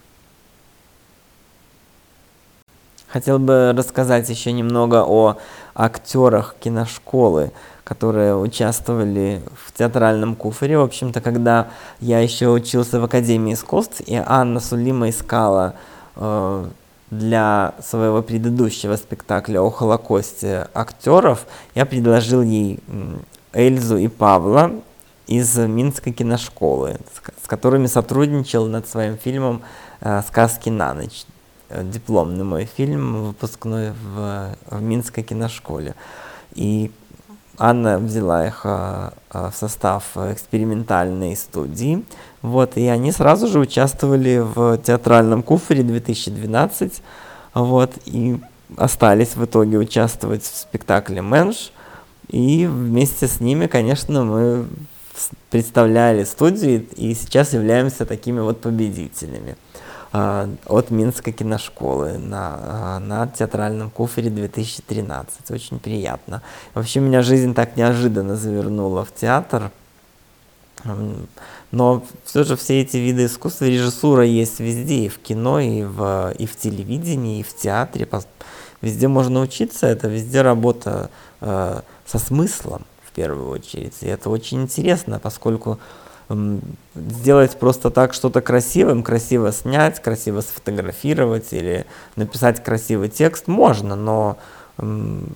Хотел 3.07 3.39
бы 3.39 3.73
рассказать 3.75 4.29
еще 4.29 4.51
немного 4.51 5.05
о 5.05 5.37
актерах 5.73 6.55
киношколы, 6.59 7.51
которые 7.85 8.35
участвовали 8.35 9.41
в 9.65 9.71
театральном 9.71 10.35
куфере. 10.35 10.77
В 10.77 10.81
общем-то, 10.81 11.21
когда 11.21 11.69
я 12.01 12.19
еще 12.19 12.49
учился 12.49 12.99
в 12.99 13.05
Академии 13.05 13.53
искусств, 13.53 14.01
и 14.05 14.21
Анна 14.25 14.59
Сулима 14.59 15.09
искала 15.09 15.75
э, 16.17 16.65
для 17.11 17.73
своего 17.81 18.21
предыдущего 18.21 18.95
спектакля 18.95 19.61
о 19.61 19.69
Холокосте 19.69 20.67
актеров, 20.73 21.47
я 21.75 21.85
предложил 21.85 22.41
ей 22.41 22.79
Эльзу 23.53 23.97
и 23.97 24.07
Павла 24.07 24.71
из 25.27 25.57
Минской 25.57 26.13
киношколы, 26.13 26.97
с 27.43 27.47
которыми 27.47 27.87
сотрудничал 27.87 28.65
над 28.67 28.87
своим 28.87 29.17
фильмом 29.17 29.61
э, 30.01 30.21
«Сказки 30.27 30.69
на 30.69 30.93
ночь». 30.93 31.25
Э, 31.69 31.83
дипломный 31.83 32.45
мой 32.45 32.65
фильм, 32.65 33.25
выпускной 33.25 33.91
в, 33.91 34.55
в 34.69 34.81
Минской 34.81 35.23
киношколе. 35.23 35.95
И 36.55 36.91
Анна 37.57 37.97
взяла 37.97 38.45
их 38.45 38.61
а, 38.65 39.13
а, 39.29 39.49
в 39.49 39.55
состав 39.55 40.15
экспериментальной 40.15 41.35
студии, 41.35 42.03
вот, 42.41 42.77
и 42.77 42.87
они 42.87 43.11
сразу 43.11 43.47
же 43.47 43.59
участвовали 43.59 44.37
в 44.37 44.77
театральном 44.77 45.41
куфере 45.41 45.83
2012, 45.83 47.01
вот, 47.55 47.91
и 48.05 48.39
остались 48.75 49.35
в 49.35 49.43
итоге 49.43 49.77
участвовать 49.77 50.43
в 50.43 50.55
спектакле 50.55 51.21
«Мэнш», 51.21 51.71
и 52.29 52.67
вместе 52.67 53.27
с 53.27 53.39
ними, 53.39 53.67
конечно, 53.67 54.23
мы 54.25 54.67
представляли 55.49 56.25
студию, 56.25 56.85
и 56.95 57.13
сейчас 57.15 57.53
являемся 57.53 58.05
такими 58.05 58.39
вот 58.39 58.61
победителями. 58.61 59.55
А, 60.13 60.49
от 60.65 60.89
Минской 60.89 61.33
киношколы 61.33 62.17
на, 62.17 62.59
а, 62.59 62.99
на 62.99 63.27
театральном 63.27 63.89
куфере 63.89 64.29
2013. 64.29 65.51
Очень 65.51 65.79
приятно. 65.79 66.41
Вообще 66.73 66.99
меня 66.99 67.21
жизнь 67.21 67.53
так 67.53 67.75
неожиданно 67.75 68.35
завернула 68.35 69.03
в 69.03 69.13
театр. 69.13 69.71
Но 71.71 72.03
все 72.23 72.43
же 72.43 72.55
все 72.55 72.81
эти 72.81 72.97
виды 72.97 73.25
искусства, 73.25 73.65
режиссура 73.65 74.23
есть 74.23 74.59
везде, 74.59 75.05
и 75.05 75.09
в 75.09 75.19
кино, 75.19 75.59
и 75.59 75.83
в, 75.83 76.33
и 76.37 76.45
в 76.45 76.55
телевидении, 76.55 77.39
и 77.39 77.43
в 77.43 77.53
театре. 77.55 78.07
Везде 78.81 79.07
можно 79.07 79.41
учиться, 79.41 79.87
это 79.87 80.07
везде 80.07 80.43
работа 80.43 81.09
э, 81.41 81.81
со 82.05 82.19
смыслом 82.19 82.85
в 83.03 83.11
первую 83.11 83.49
очередь. 83.49 83.95
И 84.01 84.07
это 84.07 84.29
очень 84.29 84.61
интересно, 84.61 85.19
поскольку 85.19 85.79
сделать 86.95 87.57
просто 87.57 87.89
так 87.89 88.13
что-то 88.13 88.41
красивым, 88.41 89.03
красиво 89.03 89.51
снять, 89.51 90.01
красиво 90.01 90.41
сфотографировать 90.41 91.53
или 91.53 91.85
написать 92.15 92.63
красивый 92.63 93.09
текст 93.09 93.47
можно, 93.47 93.95
но 93.95 94.37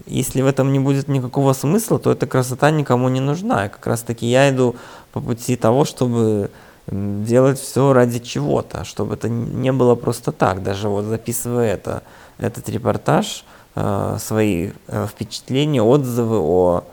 если 0.05 0.41
в 0.41 0.45
этом 0.45 0.71
не 0.71 0.79
будет 0.79 1.07
никакого 1.07 1.53
смысла, 1.53 1.97
то 1.97 2.11
эта 2.11 2.27
красота 2.27 2.69
никому 2.69 3.09
не 3.09 3.19
нужна. 3.19 3.65
И 3.65 3.69
как 3.69 3.87
раз 3.87 4.01
таки 4.01 4.27
я 4.27 4.49
иду 4.49 4.75
по 5.13 5.19
пути 5.19 5.55
того, 5.55 5.83
чтобы 5.83 6.51
делать 6.87 7.59
все 7.59 7.93
ради 7.93 8.19
чего-то, 8.19 8.83
чтобы 8.83 9.15
это 9.15 9.29
не 9.29 9.71
было 9.71 9.95
просто 9.95 10.31
так. 10.31 10.61
Даже 10.61 10.89
вот 10.89 11.05
записывая 11.05 11.73
это, 11.73 12.03
этот 12.37 12.69
репортаж, 12.69 13.43
э, 13.75 14.17
свои 14.19 14.71
э, 14.87 15.07
впечатления, 15.07 15.81
отзывы 15.81 16.37
о, 16.37 16.83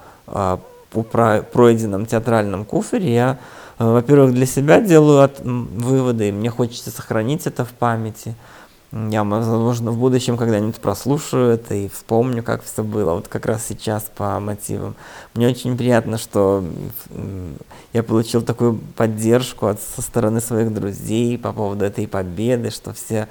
о, 0.95 1.01
о 1.01 1.43
пройденном 1.43 2.07
театральном 2.07 2.65
куфере, 2.65 3.15
я 3.15 3.39
Э, 3.79 3.93
во-первых, 3.93 4.35
для 4.35 4.47
себя 4.47 4.81
делаю 4.81 5.23
от, 5.23 5.41
выводы, 5.41 6.29
и 6.29 6.33
мне 6.33 6.51
хочется 6.51 6.91
сохранить 6.91 7.47
это 7.47 7.65
в 7.65 7.71
памяти. 7.71 8.35
Я, 8.91 9.23
возможно, 9.23 9.91
в 9.91 9.99
будущем 9.99 10.39
когда-нибудь 10.39 10.81
прослушаю 10.81 11.51
это 11.51 11.75
и 11.75 11.89
вспомню, 11.91 12.43
как 12.43 12.65
все 12.65 12.83
было. 12.83 13.13
Вот 13.13 13.29
как 13.29 13.45
раз 13.45 13.67
сейчас 13.67 14.11
по 14.17 14.41
мотивам. 14.41 14.95
Мне 15.35 15.47
очень 15.47 15.77
приятно, 15.77 16.17
что 16.17 16.65
я 17.93 18.03
получил 18.03 18.41
такую 18.41 18.79
поддержку 18.97 19.67
от, 19.67 19.79
со 19.79 20.01
стороны 20.01 20.41
своих 20.41 20.73
друзей 20.73 21.37
по 21.37 21.53
поводу 21.53 21.85
этой 21.85 22.09
победы, 22.09 22.71
что 22.71 22.95
все, 22.95 23.29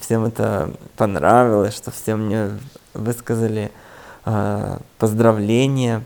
всем 0.00 0.24
это 0.24 0.72
понравилось, 0.96 1.76
что 1.76 1.92
все 1.92 2.16
мне 2.16 2.58
высказали 2.92 3.70
э, 4.24 4.78
поздравления. 4.98 6.04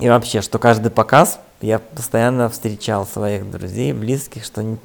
И 0.00 0.08
вообще, 0.08 0.42
что 0.42 0.58
каждый 0.58 0.90
показ 0.90 1.40
я 1.60 1.80
постоянно 1.80 2.48
встречал 2.48 3.06
своих 3.06 3.50
друзей, 3.50 3.92
близких, 3.92 4.44
что 4.44 4.62
ни, 4.62 4.78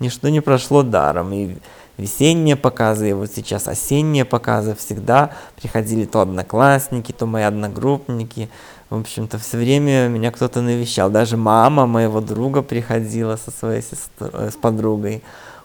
ничто 0.00 0.28
не 0.28 0.40
прошло 0.40 0.82
даром. 0.82 1.32
И 1.32 1.56
весенние 1.96 2.56
показы, 2.56 3.10
и 3.10 3.12
вот 3.14 3.30
сейчас 3.34 3.68
осенние 3.68 4.24
показы 4.24 4.74
всегда 4.74 5.30
приходили 5.60 6.04
то 6.04 6.20
одноклассники, 6.20 7.12
то 7.12 7.26
мои 7.26 7.44
одногруппники. 7.44 8.50
В 8.90 8.98
общем-то, 9.00 9.38
все 9.38 9.56
время 9.56 10.08
меня 10.08 10.30
кто-то 10.30 10.60
навещал. 10.60 11.10
Даже 11.10 11.36
мама 11.36 11.86
моего 11.86 12.20
друга 12.20 12.60
приходила 12.60 13.36
со 13.36 13.50
своей 13.50 13.82
сестрой, 13.82 14.30
э, 14.32 14.50
с 14.50 14.56
подругой. 14.56 15.22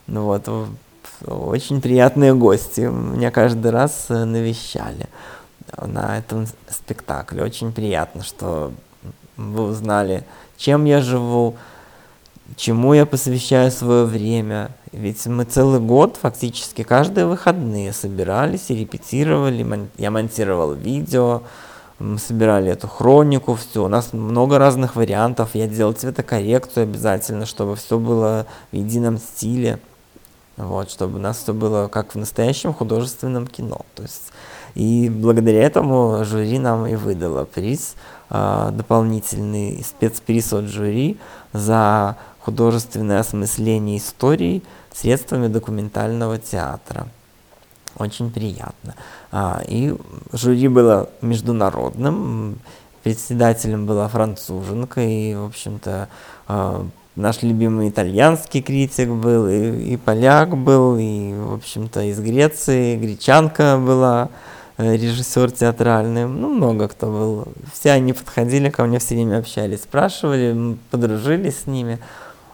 Ну 0.08 0.24
вот, 0.24 0.48
очень 1.26 1.82
приятные 1.82 2.34
гости. 2.34 2.82
Меня 2.82 3.32
каждый 3.32 3.72
раз 3.72 4.06
э, 4.10 4.24
навещали 4.24 5.08
на 5.78 6.18
этом 6.18 6.48
спектакле. 6.70 7.44
Очень 7.44 7.72
приятно, 7.72 8.24
что 8.24 8.72
вы 9.38 9.64
узнали 9.64 10.24
чем 10.58 10.86
я 10.86 11.02
живу, 11.02 11.56
чему 12.56 12.94
я 12.94 13.06
посвящаю 13.06 13.72
свое 13.72 14.06
время. 14.06 14.72
Ведь 14.92 15.26
мы 15.26 15.44
целый 15.44 15.80
год, 15.80 16.18
фактически 16.22 16.84
каждые 16.84 17.26
выходные 17.26 17.92
собирались 17.92 18.70
и 18.70 18.76
репетировали. 18.76 19.90
Я 19.98 20.12
монтировал 20.12 20.74
видео, 20.74 21.44
мы 22.00 22.18
собирали 22.20 22.72
эту 22.72 22.88
хронику, 22.88 23.56
все. 23.56 23.84
У 23.84 23.88
нас 23.88 24.14
много 24.14 24.58
разных 24.58 24.96
вариантов. 24.96 25.50
Я 25.54 25.68
делал 25.68 25.94
цветокоррекцию 25.94 26.84
обязательно, 26.84 27.46
чтобы 27.46 27.76
все 27.76 27.98
было 28.00 28.46
в 28.72 28.76
едином 28.76 29.18
стиле. 29.18 29.80
Вот, 30.58 30.90
чтобы 30.90 31.18
у 31.18 31.22
нас 31.22 31.40
все 31.40 31.54
было 31.54 31.90
как 31.90 32.16
в 32.16 32.18
настоящем 32.18 32.74
художественном 32.74 33.46
кино. 33.46 33.82
То 33.94 34.04
есть, 34.04 34.32
и 34.76 35.10
благодаря 35.10 35.64
этому 35.64 36.24
жюри 36.24 36.60
нам 36.60 36.86
и 36.86 36.96
выдало 36.96 37.46
приз– 37.46 37.96
э, 38.30 38.70
дополнительный 38.74 39.84
спецприз 39.84 40.54
от 40.54 40.66
жюри 40.66 41.18
за 41.54 42.18
художественное 42.40 43.20
осмысление 43.20 43.98
истории 43.98 44.64
средствами 44.94 45.48
документального 45.48 46.38
театра. 46.38 47.08
Очень 47.98 48.30
приятно. 48.30 48.96
А, 49.32 49.62
и 49.68 49.96
жюри 50.34 50.68
было 50.68 51.10
международным, 51.22 52.60
председателем 53.04 53.86
была 53.86 54.08
француженка, 54.10 55.02
и, 55.02 55.34
в 55.34 55.46
общем-то, 55.46 56.10
а, 56.48 56.86
наш 57.16 57.42
любимый 57.42 57.90
итальянский 57.90 58.62
критик 58.62 59.10
был, 59.10 59.48
и, 59.48 59.94
и 59.94 59.98
поляк 59.98 60.58
был, 60.58 60.98
и, 60.98 61.34
в 61.34 61.54
общем-то, 61.54 62.02
из 62.04 62.20
Греции 62.20 62.98
гречанка 62.98 63.78
была. 63.78 64.30
Э, 64.78 64.98
режиссер 64.98 65.52
театральный, 65.52 66.26
ну, 66.26 66.50
много 66.50 66.90
кто 66.90 67.08
был. 67.08 67.48
Все 67.74 67.92
они 67.92 68.12
подходили 68.12 68.70
ко 68.70 68.84
мне, 68.84 69.00
все 69.00 69.16
время 69.16 69.40
общались, 69.40 69.84
спрашивали, 69.84 70.78
подружились 70.92 71.62
с 71.62 71.68
ними. 71.68 72.00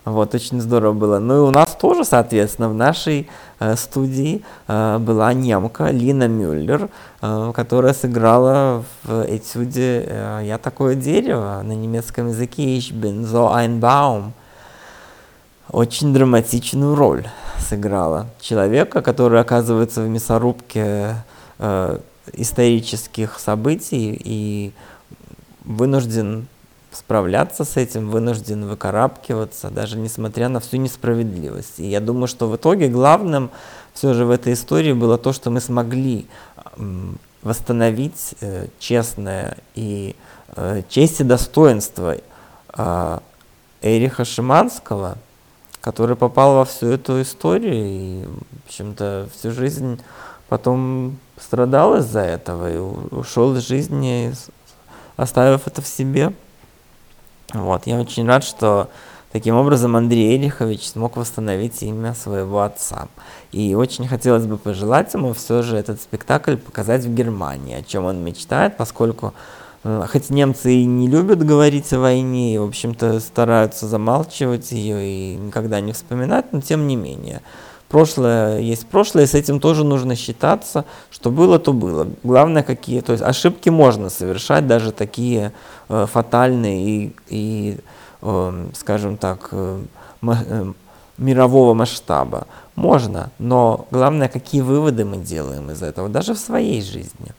Вот, 0.05 0.35
очень 0.35 0.61
здорово 0.61 0.93
было. 0.93 1.19
Ну 1.19 1.37
и 1.37 1.39
у 1.39 1.51
нас 1.51 1.75
тоже, 1.79 2.05
соответственно, 2.05 2.69
в 2.69 2.75
нашей 2.75 3.27
э, 3.59 3.75
студии 3.75 4.43
э, 4.67 4.97
была 4.99 5.33
немка 5.33 5.89
Лина 5.89 6.27
Мюллер, 6.27 6.89
э, 7.21 7.51
которая 7.55 7.93
сыграла 7.93 8.83
в 9.03 9.25
этюде 9.27 10.05
э, 10.07 10.41
«Я 10.45 10.57
такое 10.59 10.95
дерево» 10.95 11.61
на 11.63 11.73
немецком 11.73 12.29
языке 12.29 12.77
«Ich 12.77 12.93
bin 12.93 13.25
so 13.25 13.51
ein 13.53 13.79
Baum». 13.79 14.31
Очень 15.71 16.13
драматичную 16.13 16.95
роль 16.95 17.27
сыграла. 17.59 18.27
Человека, 18.39 19.01
который 19.01 19.39
оказывается 19.39 20.01
в 20.01 20.09
мясорубке 20.09 21.15
э, 21.59 21.99
исторических 22.33 23.39
событий 23.39 24.19
и 24.23 24.71
вынужден 25.63 26.47
справляться 26.91 27.63
с 27.63 27.77
этим, 27.77 28.09
вынужден 28.09 28.65
выкарабкиваться, 28.65 29.69
даже 29.69 29.97
несмотря 29.97 30.49
на 30.49 30.59
всю 30.59 30.77
несправедливость. 30.77 31.79
И 31.79 31.89
я 31.89 31.99
думаю, 31.99 32.27
что 32.27 32.47
в 32.47 32.55
итоге 32.55 32.89
главным 32.89 33.49
все 33.93 34.13
же 34.13 34.25
в 34.25 34.31
этой 34.31 34.53
истории 34.53 34.93
было 34.93 35.17
то, 35.17 35.33
что 35.33 35.49
мы 35.49 35.61
смогли 35.61 36.27
восстановить 37.41 38.35
э, 38.41 38.67
честное 38.79 39.57
и 39.73 40.15
э, 40.55 40.83
честь 40.89 41.21
и 41.21 41.23
достоинство 41.23 42.15
э, 42.77 43.19
Эриха 43.81 44.25
Шиманского, 44.25 45.17
который 45.81 46.15
попал 46.15 46.55
во 46.55 46.65
всю 46.65 46.87
эту 46.87 47.21
историю 47.21 47.73
и, 47.73 48.25
в 48.25 48.67
общем-то, 48.67 49.29
всю 49.33 49.51
жизнь 49.51 49.99
потом 50.49 51.17
страдал 51.41 51.97
из-за 51.97 52.21
этого 52.21 52.71
и 52.71 52.77
ушел 52.77 53.55
из 53.55 53.67
жизни, 53.67 54.33
оставив 55.17 55.67
это 55.67 55.81
в 55.81 55.87
себе. 55.87 56.33
Вот, 57.53 57.87
я 57.87 57.99
очень 57.99 58.27
рад, 58.27 58.43
что 58.43 58.89
таким 59.31 59.55
образом 59.55 59.95
Андрей 59.95 60.37
Эрихович 60.37 60.87
смог 60.87 61.17
восстановить 61.17 61.81
имя 61.83 62.13
своего 62.13 62.61
отца. 62.61 63.07
И 63.51 63.75
очень 63.75 64.07
хотелось 64.07 64.45
бы 64.45 64.57
пожелать 64.57 65.13
ему 65.13 65.33
все 65.33 65.61
же 65.61 65.75
этот 65.77 66.01
спектакль 66.01 66.55
показать 66.55 67.03
в 67.03 67.13
Германии, 67.13 67.75
о 67.75 67.83
чем 67.83 68.05
он 68.05 68.23
мечтает, 68.23 68.77
поскольку 68.77 69.33
э, 69.83 70.05
хоть 70.09 70.29
немцы 70.29 70.73
и 70.73 70.85
не 70.85 71.07
любят 71.07 71.45
говорить 71.45 71.91
о 71.91 71.99
войне, 71.99 72.55
и, 72.55 72.57
в 72.57 72.63
общем-то, 72.63 73.19
стараются 73.19 73.87
замалчивать 73.87 74.71
ее 74.71 75.05
и 75.05 75.35
никогда 75.35 75.81
не 75.81 75.91
вспоминать, 75.91 76.53
но 76.53 76.61
тем 76.61 76.87
не 76.87 76.95
менее. 76.95 77.41
Прошлое 77.91 78.59
есть 78.59 78.87
прошлое, 78.87 79.25
и 79.25 79.27
с 79.27 79.33
этим 79.33 79.59
тоже 79.59 79.83
нужно 79.83 80.15
считаться, 80.15 80.85
что 81.09 81.29
было, 81.29 81.59
то 81.59 81.73
было. 81.73 82.07
Главное, 82.23 82.63
какие, 82.63 83.01
то 83.01 83.11
есть 83.11 83.21
ошибки 83.21 83.67
можно 83.67 84.09
совершать, 84.09 84.65
даже 84.65 84.93
такие 84.93 85.51
э, 85.89 86.05
фатальные 86.09 86.85
и, 86.85 87.15
и 87.27 87.77
э, 88.21 88.69
скажем 88.75 89.17
так, 89.17 89.49
э, 89.51 89.81
э, 90.21 90.73
мирового 91.17 91.73
масштаба. 91.73 92.47
Можно, 92.75 93.29
но 93.39 93.87
главное, 93.91 94.29
какие 94.29 94.61
выводы 94.61 95.03
мы 95.03 95.17
делаем 95.17 95.69
из 95.69 95.83
этого, 95.83 96.07
даже 96.07 96.33
в 96.33 96.39
своей 96.39 96.81
жизни. 96.81 97.33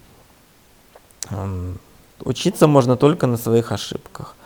Э, 1.30 1.72
учиться 2.26 2.66
можно 2.66 2.96
только 2.96 3.26
на 3.26 3.38
своих 3.38 3.72
ошибках. 3.72 4.36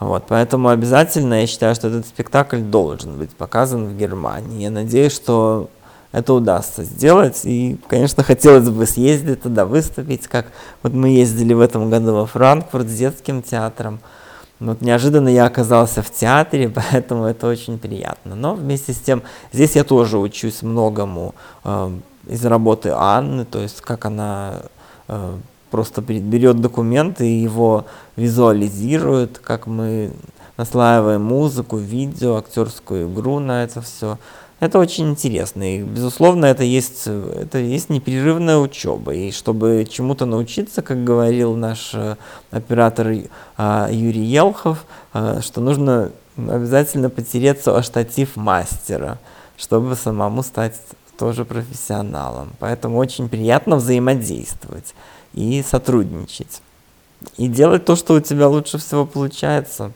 Вот, 0.00 0.24
поэтому 0.28 0.70
обязательно 0.70 1.42
я 1.42 1.46
считаю, 1.46 1.74
что 1.74 1.88
этот 1.88 2.06
спектакль 2.06 2.60
должен 2.60 3.18
быть 3.18 3.30
показан 3.36 3.86
в 3.86 3.96
Германии. 3.96 4.62
Я 4.62 4.70
надеюсь, 4.70 5.14
что 5.14 5.68
это 6.10 6.32
удастся 6.32 6.84
сделать. 6.84 7.42
И, 7.44 7.78
конечно, 7.86 8.22
хотелось 8.22 8.68
бы 8.68 8.86
съездить 8.86 9.42
туда, 9.42 9.66
выступить, 9.66 10.26
как 10.26 10.46
вот 10.82 10.94
мы 10.94 11.10
ездили 11.10 11.52
в 11.52 11.60
этом 11.60 11.90
году 11.90 12.14
во 12.14 12.26
Франкфурт 12.26 12.88
с 12.88 12.96
детским 12.96 13.42
театром. 13.42 14.00
Вот 14.58 14.80
неожиданно 14.80 15.28
я 15.28 15.44
оказался 15.44 16.02
в 16.02 16.10
театре, 16.10 16.68
поэтому 16.90 17.24
это 17.24 17.46
очень 17.46 17.78
приятно. 17.78 18.34
Но 18.34 18.54
вместе 18.54 18.94
с 18.94 18.98
тем, 18.98 19.22
здесь 19.52 19.76
я 19.76 19.84
тоже 19.84 20.18
учусь 20.18 20.62
многому 20.62 21.34
э, 21.64 21.90
из 22.26 22.44
работы 22.44 22.90
Анны, 22.94 23.44
то 23.44 23.58
есть 23.60 23.82
как 23.82 24.06
она 24.06 24.62
э, 25.08 25.36
просто 25.70 26.02
берет 26.02 26.60
документ 26.60 27.20
и 27.20 27.42
его 27.42 27.86
визуализирует, 28.16 29.38
как 29.38 29.66
мы 29.66 30.10
наслаиваем 30.56 31.22
музыку, 31.22 31.76
видео, 31.76 32.36
актерскую 32.36 33.10
игру 33.10 33.38
на 33.38 33.64
это 33.64 33.80
все. 33.80 34.18
Это 34.60 34.78
очень 34.78 35.08
интересно. 35.08 35.76
И, 35.76 35.82
безусловно, 35.82 36.44
это 36.44 36.64
есть, 36.64 37.06
это 37.06 37.58
есть 37.58 37.88
непрерывная 37.88 38.58
учеба. 38.58 39.14
И 39.14 39.32
чтобы 39.32 39.86
чему-то 39.90 40.26
научиться, 40.26 40.82
как 40.82 41.02
говорил 41.02 41.56
наш 41.56 41.92
э, 41.94 42.16
оператор 42.50 43.06
э, 43.08 43.88
Юрий 43.90 44.24
Елхов, 44.24 44.84
э, 45.14 45.40
что 45.40 45.62
нужно 45.62 46.12
обязательно 46.36 47.08
потереться 47.08 47.74
о 47.74 47.82
штатив 47.82 48.36
мастера, 48.36 49.18
чтобы 49.56 49.96
самому 49.96 50.42
стать 50.42 50.74
тоже 51.18 51.46
профессионалом. 51.46 52.50
Поэтому 52.58 52.98
очень 52.98 53.30
приятно 53.30 53.76
взаимодействовать 53.76 54.94
и 55.32 55.62
сотрудничать. 55.62 56.62
И 57.36 57.48
делать 57.48 57.84
то, 57.84 57.96
что 57.96 58.14
у 58.14 58.20
тебя 58.20 58.48
лучше 58.48 58.78
всего 58.78 59.06
получается. 59.06 59.92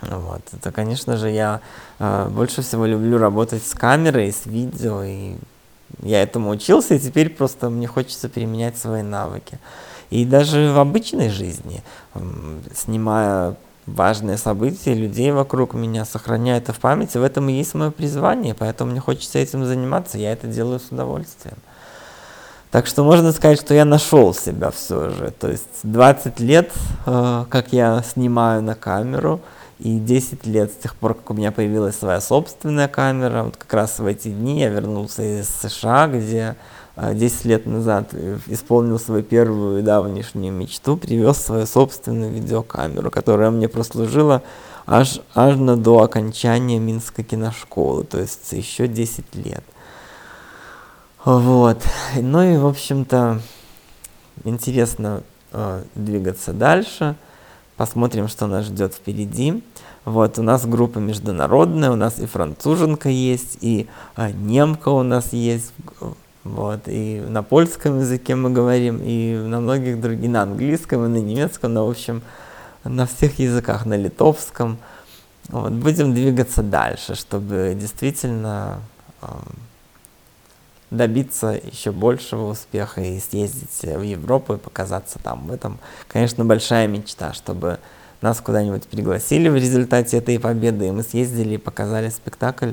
Вот. 0.00 0.42
Это, 0.52 0.72
конечно 0.72 1.16
же, 1.16 1.30
я 1.30 1.60
э, 1.98 2.28
больше 2.30 2.62
всего 2.62 2.86
люблю 2.86 3.18
работать 3.18 3.64
с 3.64 3.74
камерой, 3.74 4.32
с 4.32 4.46
видео, 4.46 5.02
и 5.02 5.34
я 6.02 6.22
этому 6.22 6.50
учился, 6.50 6.94
и 6.94 6.98
теперь 6.98 7.30
просто 7.30 7.68
мне 7.68 7.86
хочется 7.86 8.28
применять 8.28 8.78
свои 8.78 9.02
навыки. 9.02 9.58
И 10.08 10.24
даже 10.24 10.72
в 10.72 10.78
обычной 10.78 11.28
жизни, 11.28 11.82
э, 12.14 12.20
снимая 12.74 13.56
важные 13.86 14.38
события, 14.38 14.94
людей 14.94 15.32
вокруг 15.32 15.74
меня, 15.74 16.04
сохраняя 16.04 16.58
это 16.58 16.72
в 16.72 16.78
памяти, 16.78 17.18
в 17.18 17.22
этом 17.22 17.48
и 17.48 17.52
есть 17.52 17.74
мое 17.74 17.90
призвание, 17.90 18.54
поэтому 18.54 18.92
мне 18.92 19.00
хочется 19.00 19.38
этим 19.38 19.64
заниматься, 19.64 20.18
я 20.18 20.32
это 20.32 20.46
делаю 20.46 20.80
с 20.80 20.90
удовольствием. 20.90 21.56
Так 22.70 22.86
что 22.86 23.02
можно 23.02 23.32
сказать, 23.32 23.60
что 23.60 23.74
я 23.74 23.84
нашел 23.84 24.32
себя 24.32 24.70
все 24.70 25.10
же. 25.10 25.32
То 25.38 25.50
есть 25.50 25.80
20 25.82 26.38
лет, 26.38 26.72
э, 27.04 27.44
как 27.48 27.72
я 27.72 28.02
снимаю 28.02 28.62
на 28.62 28.76
камеру, 28.76 29.40
и 29.80 29.98
10 29.98 30.46
лет 30.46 30.70
с 30.70 30.76
тех 30.76 30.94
пор, 30.94 31.14
как 31.14 31.30
у 31.30 31.34
меня 31.34 31.50
появилась 31.50 31.96
своя 31.96 32.20
собственная 32.20 32.86
камера. 32.86 33.44
Вот 33.44 33.56
как 33.56 33.72
раз 33.72 33.98
в 33.98 34.06
эти 34.06 34.28
дни 34.28 34.60
я 34.60 34.68
вернулся 34.68 35.22
из 35.22 35.48
США, 35.48 36.06
где 36.06 36.54
10 36.96 37.44
э, 37.44 37.48
лет 37.48 37.66
назад 37.66 38.14
исполнил 38.46 39.00
свою 39.00 39.24
первую 39.24 39.82
давнишнюю 39.82 40.52
мечту, 40.52 40.96
привез 40.96 41.38
свою 41.38 41.66
собственную 41.66 42.30
видеокамеру, 42.30 43.10
которая 43.10 43.50
мне 43.50 43.68
прослужила 43.68 44.42
аж, 44.86 45.20
аж 45.34 45.56
до 45.56 46.02
окончания 46.02 46.78
Минской 46.78 47.24
киношколы, 47.24 48.04
то 48.04 48.20
есть 48.20 48.52
еще 48.52 48.86
10 48.86 49.34
лет. 49.34 49.64
Вот. 51.24 51.82
Ну 52.16 52.42
и, 52.42 52.56
в 52.56 52.66
общем-то, 52.66 53.40
интересно 54.44 55.22
э, 55.52 55.82
двигаться 55.94 56.52
дальше. 56.54 57.14
Посмотрим, 57.76 58.26
что 58.28 58.46
нас 58.46 58.66
ждет 58.66 58.94
впереди. 58.94 59.62
Вот, 60.06 60.38
у 60.38 60.42
нас 60.42 60.64
группа 60.64 60.98
международная, 60.98 61.90
у 61.90 61.96
нас 61.96 62.18
и 62.18 62.26
француженка 62.26 63.10
есть, 63.10 63.58
и 63.60 63.86
э, 64.16 64.30
немка 64.30 64.88
у 64.88 65.02
нас 65.02 65.34
есть. 65.34 65.72
Вот, 66.42 66.80
и 66.86 67.22
на 67.28 67.42
польском 67.42 68.00
языке 68.00 68.34
мы 68.34 68.48
говорим, 68.48 68.98
и 69.02 69.36
на 69.36 69.60
многих 69.60 70.00
других, 70.00 70.30
на 70.30 70.42
английском, 70.42 71.04
и 71.04 71.08
на 71.08 71.18
немецком, 71.18 71.74
но, 71.74 71.86
в 71.86 71.90
общем, 71.90 72.22
на 72.82 73.06
всех 73.06 73.38
языках, 73.38 73.84
на 73.84 73.94
литовском. 73.94 74.78
Вот, 75.48 75.72
будем 75.72 76.14
двигаться 76.14 76.62
дальше, 76.62 77.14
чтобы 77.14 77.76
действительно 77.78 78.80
э, 79.20 79.26
добиться 80.90 81.58
еще 81.70 81.92
большего 81.92 82.50
успеха 82.50 83.00
и 83.00 83.20
съездить 83.20 83.82
в 83.82 84.02
Европу 84.02 84.54
и 84.54 84.58
показаться 84.58 85.18
там. 85.22 85.46
В 85.46 85.52
этом, 85.52 85.78
конечно, 86.08 86.44
большая 86.44 86.88
мечта, 86.88 87.32
чтобы 87.32 87.78
нас 88.20 88.40
куда-нибудь 88.40 88.86
пригласили 88.88 89.48
в 89.48 89.56
результате 89.56 90.18
этой 90.18 90.38
победы, 90.38 90.88
и 90.88 90.90
мы 90.90 91.02
съездили 91.02 91.54
и 91.54 91.58
показали 91.58 92.10
спектакль 92.10 92.72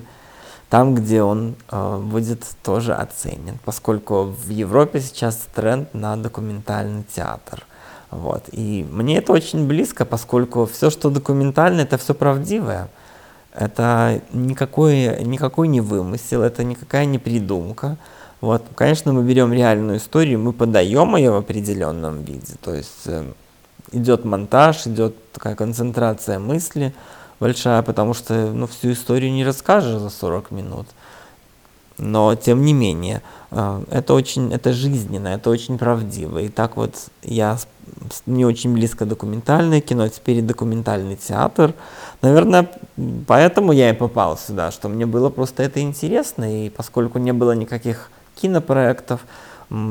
там, 0.70 0.96
где 0.96 1.24
он 1.24 1.56
э, 1.72 1.98
будет 1.98 2.46
тоже 2.64 2.94
оценен, 2.94 3.58
поскольку 3.64 4.24
в 4.24 4.50
Европе 4.50 5.00
сейчас 5.00 5.48
тренд 5.56 5.94
на 5.94 6.18
документальный 6.18 7.04
театр. 7.04 7.66
Вот. 8.12 8.44
И 8.52 8.86
мне 8.90 9.18
это 9.18 9.32
очень 9.32 9.68
близко, 9.68 10.06
поскольку 10.06 10.66
все, 10.66 10.90
что 10.90 11.10
документально, 11.10 11.82
это 11.82 11.98
все 11.98 12.14
правдивое. 12.14 12.90
Это 13.54 14.22
никакой, 14.34 15.24
никакой 15.24 15.68
не 15.68 15.82
вымысел, 15.82 16.42
это 16.42 16.64
никакая 16.64 17.06
не 17.06 17.18
придумка. 17.18 17.98
Вот, 18.40 18.64
конечно, 18.76 19.14
мы 19.14 19.24
берем 19.24 19.52
реальную 19.52 19.98
историю, 19.98 20.40
мы 20.40 20.54
подаем 20.54 21.16
ее 21.16 21.32
в 21.32 21.38
определенном 21.38 22.24
виде. 22.24 22.54
То 22.62 22.76
есть 22.76 23.08
э, 23.08 23.26
идет 23.92 24.26
монтаж, 24.26 24.86
идет 24.86 25.16
такая 25.32 25.56
концентрация 25.56 26.38
мысли 26.38 26.94
большая, 27.40 27.82
потому 27.82 28.14
что 28.14 28.52
ну, 28.52 28.68
всю 28.68 28.92
историю 28.92 29.32
не 29.32 29.46
расскажешь 29.46 30.00
за 30.00 30.10
40 30.10 30.52
минут. 30.52 30.88
но 31.98 32.36
тем 32.36 32.64
не 32.64 32.74
менее, 32.74 33.24
э, 33.52 33.84
это 33.90 34.14
очень, 34.14 34.54
это 34.54 34.72
жизненно, 34.72 35.30
это 35.30 35.50
очень 35.50 35.78
правдиво. 35.80 36.38
И 36.40 36.50
так 36.50 36.78
вот 36.78 36.96
я, 37.24 37.58
мне 38.26 38.46
очень 38.46 38.74
близко 38.74 39.06
документальное 39.06 39.82
кино, 39.82 40.08
теперь 40.10 40.38
и 40.38 40.42
документальный 40.42 41.16
театр. 41.16 41.74
Наверное, 42.22 42.70
поэтому 43.28 43.72
я 43.72 43.90
и 43.90 43.94
попал 43.94 44.38
сюда, 44.38 44.72
что 44.72 44.90
мне 44.90 45.06
было 45.06 45.30
просто 45.30 45.64
это 45.64 45.80
интересно, 45.82 46.66
и 46.66 46.70
поскольку 46.70 47.20
не 47.20 47.34
было 47.34 47.52
никаких 47.54 48.10
кинопроектов, 48.36 49.22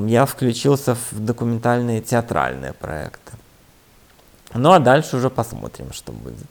я 0.07 0.25
включился 0.27 0.95
в 0.95 1.21
документальные 1.21 2.01
театральные 2.01 2.73
проекты. 2.73 3.33
Ну 4.55 4.73
а 4.73 4.79
дальше 4.79 5.17
уже 5.17 5.29
посмотрим, 5.29 5.93
что 5.93 6.13
будет. 6.13 6.47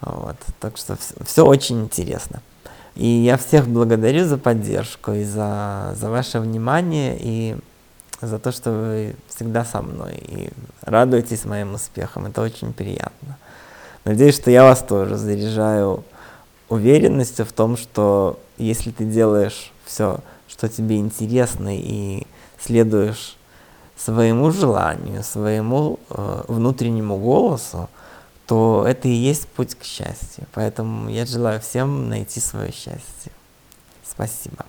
Вот. 0.00 0.36
Так 0.60 0.76
что 0.76 0.96
все 1.24 1.46
очень 1.46 1.82
интересно. 1.82 2.40
И 2.94 3.06
я 3.06 3.38
всех 3.38 3.68
благодарю 3.68 4.26
за 4.26 4.36
поддержку 4.36 5.12
и 5.12 5.24
за, 5.24 5.94
за 5.96 6.10
ваше 6.10 6.40
внимание 6.40 7.16
и 7.18 7.56
за 8.26 8.38
то, 8.38 8.52
что 8.52 8.70
вы 8.70 9.16
всегда 9.28 9.64
со 9.64 9.82
мной 9.82 10.14
и 10.14 10.50
радуетесь 10.82 11.44
моим 11.44 11.74
успехам. 11.74 12.26
Это 12.26 12.40
очень 12.40 12.72
приятно. 12.72 13.36
Надеюсь, 14.04 14.36
что 14.36 14.50
я 14.50 14.64
вас 14.64 14.82
тоже 14.82 15.16
заряжаю 15.16 16.04
уверенностью 16.68 17.44
в 17.44 17.52
том, 17.52 17.76
что 17.76 18.38
если 18.56 18.90
ты 18.90 19.04
делаешь 19.04 19.72
все, 19.84 20.20
что 20.48 20.68
тебе 20.68 20.96
интересно 20.96 21.76
и 21.76 22.26
следуешь 22.58 23.36
своему 23.96 24.50
желанию, 24.50 25.22
своему 25.22 25.98
э, 26.10 26.42
внутреннему 26.48 27.18
голосу, 27.18 27.88
то 28.46 28.84
это 28.86 29.08
и 29.08 29.12
есть 29.12 29.48
путь 29.48 29.74
к 29.74 29.84
счастью. 29.84 30.46
Поэтому 30.52 31.08
я 31.08 31.26
желаю 31.26 31.60
всем 31.60 32.08
найти 32.08 32.40
свое 32.40 32.72
счастье. 32.72 33.32
Спасибо. 34.04 34.64